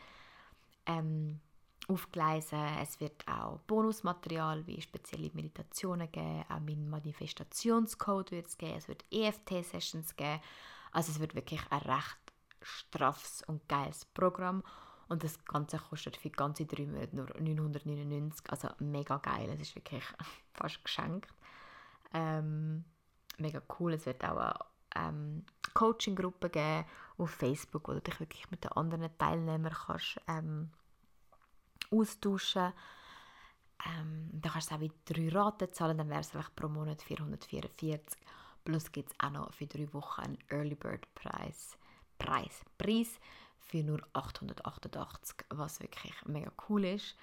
ähm, 0.86 1.42
aufgleisen. 1.90 2.64
Es 2.82 3.02
wird 3.02 3.28
auch 3.28 3.60
Bonusmaterial 3.68 4.66
wie 4.66 4.82
spezielle 4.82 5.30
Meditationen 5.34 6.10
geben, 6.12 6.46
auch 6.48 6.62
mein 6.62 6.90
Manifestationscode 6.90 8.32
wird 8.32 8.48
es 8.48 8.58
geben, 8.58 8.78
es 8.78 8.88
wird 8.88 9.04
EFT-Sessions 9.12 10.16
geben. 10.16 10.40
Also 10.94 11.12
es 11.12 11.20
wird 11.20 11.36
wirklich 11.36 11.62
ein 11.70 11.82
recht 11.82 12.18
straffes 12.62 13.44
und 13.48 13.68
geiles 13.68 14.06
Programm. 14.06 14.64
Und 15.08 15.24
das 15.24 15.44
Ganze 15.46 15.78
kostet 15.78 16.18
für 16.18 16.30
ganze 16.30 16.66
drei 16.66 16.86
Monate 16.86 17.16
nur 17.16 17.28
999. 17.40 18.50
Also 18.50 18.70
mega 18.80 19.18
geil. 19.18 19.50
Es 19.54 19.62
ist 19.62 19.76
wirklich 19.76 20.04
fast 20.54 20.84
geschenkt. 20.84 21.30
Ähm, 22.14 22.86
mega 23.38 23.62
cool. 23.80 23.94
Es 23.94 24.06
wird 24.06 24.24
auch 24.24 24.38
eine 24.38 25.10
ähm, 25.10 25.46
Coaching-Gruppe 25.74 26.50
geben 26.50 26.86
auf 27.18 27.32
Facebook, 27.32 27.88
wo 27.88 27.94
du 27.94 28.02
dich 28.02 28.20
wirklich 28.20 28.50
mit 28.52 28.64
den 28.64 28.72
anderen 28.72 29.10
Teilnehmern 29.18 29.74
kannst, 29.74 30.20
ähm, 30.28 30.72
austauschen 31.92 32.74
ähm, 33.86 34.30
Da 34.32 34.50
kannst 34.50 34.72
du 34.72 34.76
auch 34.76 34.80
wieder 34.80 34.96
drei 35.06 35.30
Raten 35.30 35.74
zahlen, 35.74 35.98
dann 35.98 36.10
wäre 36.10 36.22
es 36.22 36.32
pro 36.56 36.68
Monat 36.68 37.02
444. 37.02 38.00
Plus 38.64 38.92
gibt 38.92 39.12
es 39.12 39.20
auch 39.20 39.32
noch 39.32 39.54
für 39.54 39.68
drei 39.68 39.92
Wochen 39.94 40.22
einen 40.22 40.38
Early 40.50 40.76
Bird 40.76 41.14
Preis 41.16 41.78
Preis. 42.18 42.64
Preis 42.78 43.20
für 43.66 43.84
nur 43.84 44.02
888, 44.14 45.46
was 45.50 45.80
wirklich 45.80 46.14
mega 46.26 46.52
cool 46.70 46.86
ist. 46.86 47.16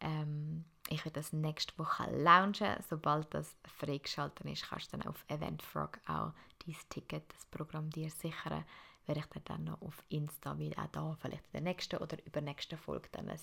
Ähm, 0.00 0.64
ich 0.88 1.04
werde 1.04 1.20
das 1.20 1.32
nächste 1.32 1.76
Woche 1.78 2.10
launchen. 2.10 2.76
Sobald 2.88 3.32
das 3.34 3.56
freigeschaltet 3.78 4.46
ist, 4.46 4.68
kannst 4.68 4.92
du 4.92 4.98
dann 4.98 5.08
auf 5.08 5.24
Eventfrog 5.28 5.98
auch 6.06 6.32
dein 6.66 6.76
Ticket, 6.88 7.32
das 7.32 7.46
Programm 7.46 7.90
dir 7.90 8.10
sichern. 8.10 8.64
werde 9.06 9.20
ich 9.20 9.26
dir 9.26 9.40
dann 9.40 9.64
noch 9.64 9.80
auf 9.82 10.02
Insta, 10.08 10.58
wie 10.58 10.76
auch 10.76 10.86
da 10.92 11.16
vielleicht 11.20 11.44
in 11.46 11.52
der 11.52 11.60
nächsten 11.62 11.96
oder 11.98 12.16
übernächsten 12.24 12.78
Folge 12.78 13.08
dann 13.12 13.28
ein 13.28 13.40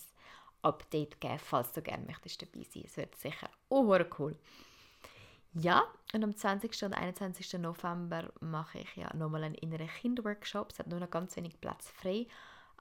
Update 0.62 1.22
geben, 1.22 1.40
falls 1.40 1.72
du 1.72 1.82
gerne 1.82 2.06
möchtest 2.06 2.42
dabei 2.42 2.64
sein. 2.64 2.84
Es 2.86 2.98
wird 2.98 3.16
sicher 3.16 3.50
oh, 3.70 3.98
cool. 4.20 4.38
Ja, 5.60 5.86
und 6.14 6.24
am 6.24 6.36
20. 6.36 6.84
und 6.84 6.94
21. 6.94 7.54
November 7.54 8.32
mache 8.42 8.80
ich 8.80 8.96
ja 8.96 9.14
nochmal 9.16 9.44
einen 9.44 9.56
inneren 9.56 9.88
Kinderworkshop. 9.88 10.72
Es 10.72 10.80
hat 10.80 10.88
nur 10.88 11.00
noch 11.00 11.10
ganz 11.10 11.36
wenig 11.36 11.60
Platz 11.60 11.90
frei. 11.90 12.28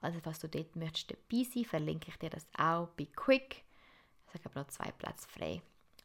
Also 0.01 0.19
falls 0.21 0.39
du 0.39 0.47
dort 0.47 0.75
möchtest 0.75 1.11
dabei 1.11 1.43
sein, 1.43 1.65
verlinke 1.65 2.09
ich 2.09 2.17
dir 2.17 2.29
das 2.29 2.45
auch 2.57 2.87
bei 2.89 3.07
Quick. 3.15 3.63
Ich 4.33 4.45
habe 4.45 4.59
noch 4.59 4.67
zwei 4.67 4.91
Plätze 4.91 5.27
frei. 5.27 5.61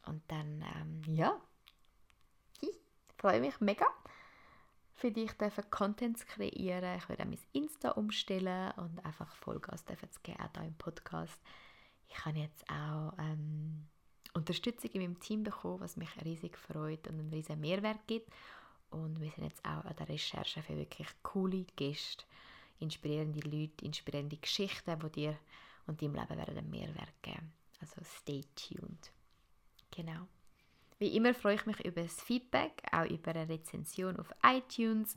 Und 0.07 0.23
dann, 0.29 0.65
ähm, 0.75 1.01
ja, 1.13 1.39
ich 2.61 2.75
freue 3.17 3.39
mich 3.39 3.59
mega 3.59 3.85
für 4.95 5.11
dich 5.11 5.33
dürfen 5.33 5.69
Content 5.69 6.25
kreieren. 6.27 6.97
Ich 6.97 7.09
werde 7.09 7.25
mein 7.25 7.39
Insta 7.51 7.91
umstellen 7.91 8.71
und 8.77 9.03
einfach 9.05 9.35
Vollgas 9.35 9.83
dürfen 9.85 10.09
zu 10.11 10.19
geben, 10.21 10.39
auch 10.39 10.49
hier 10.53 10.63
im 10.63 10.77
Podcast. 10.77 11.41
Ich 12.07 12.25
habe 12.25 12.39
jetzt 12.39 12.63
auch 12.69 13.13
ähm, 13.17 13.87
Unterstützung 14.33 14.89
in 14.91 15.01
meinem 15.01 15.19
Team 15.19 15.43
bekommen, 15.43 15.79
was 15.79 15.97
mich 15.97 16.09
riesig 16.23 16.57
freut 16.57 17.07
und 17.07 17.19
einen 17.19 17.29
riesigen 17.29 17.61
Mehrwert 17.61 18.07
gibt. 18.07 18.31
Und 18.89 19.19
wir 19.21 19.31
sind 19.31 19.45
jetzt 19.45 19.63
auch 19.65 19.85
an 19.85 19.95
der 19.97 20.09
Recherche 20.09 20.61
für 20.61 20.77
wirklich 20.77 21.07
coole 21.23 21.65
Gäste, 21.75 22.25
inspirierende 22.79 23.41
Leute, 23.41 23.85
inspirierende 23.85 24.37
Geschichten, 24.37 24.99
die 24.99 25.11
dir 25.11 25.37
und 25.87 26.01
deinem 26.01 26.15
Leben 26.15 26.29
werden 26.29 26.57
einen 26.57 26.69
Mehrwert 26.69 27.21
geben. 27.21 27.51
Also 27.81 28.01
stay 28.03 28.43
tuned. 28.55 29.11
Genau. 29.91 30.27
Wie 30.99 31.15
immer 31.15 31.33
freue 31.33 31.55
ich 31.55 31.65
mich 31.65 31.83
über 31.83 32.01
das 32.01 32.21
Feedback, 32.21 32.81
auch 32.91 33.05
über 33.05 33.31
eine 33.31 33.49
Rezension 33.49 34.17
auf 34.17 34.31
iTunes. 34.43 35.15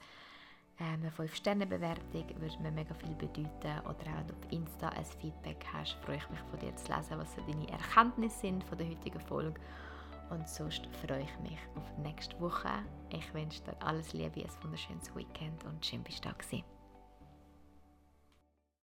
Ähm, 0.78 1.00
eine 1.00 1.10
5-Sterne-Bewertung 1.10 2.24
würde 2.38 2.58
mir 2.62 2.70
mega 2.70 2.94
viel 2.94 3.14
bedeuten. 3.14 3.80
Oder 3.84 3.90
auch 3.90 4.18
wenn 4.18 4.26
du 4.26 4.34
auf 4.34 4.52
Insta 4.52 4.88
ein 4.90 5.04
Feedback 5.04 5.64
hast, 5.72 5.94
freue 6.04 6.16
ich 6.16 6.30
mich 6.30 6.40
von 6.50 6.58
dir 6.58 6.74
zu 6.76 6.92
lesen, 6.92 7.18
was 7.18 7.34
so 7.34 7.40
deine 7.42 7.68
Erkenntnisse 7.70 8.40
sind 8.40 8.64
von 8.64 8.76
der 8.78 8.88
heutigen 8.88 9.20
Folge. 9.20 9.58
Und 10.30 10.48
sonst 10.48 10.86
freue 11.06 11.22
ich 11.22 11.38
mich 11.40 11.58
auf 11.76 11.98
nächste 12.02 12.38
Woche. 12.40 12.68
Ich 13.10 13.32
wünsche 13.32 13.62
dir 13.62 13.76
alles 13.80 14.12
Liebe, 14.12 14.40
ein 14.40 14.62
wunderschönes 14.62 15.14
Weekend 15.14 15.64
und 15.64 15.84
schön 15.84 16.02
bist 16.02 16.24
du 16.24 16.28
da 16.28 16.34
gewesen. 16.34 16.75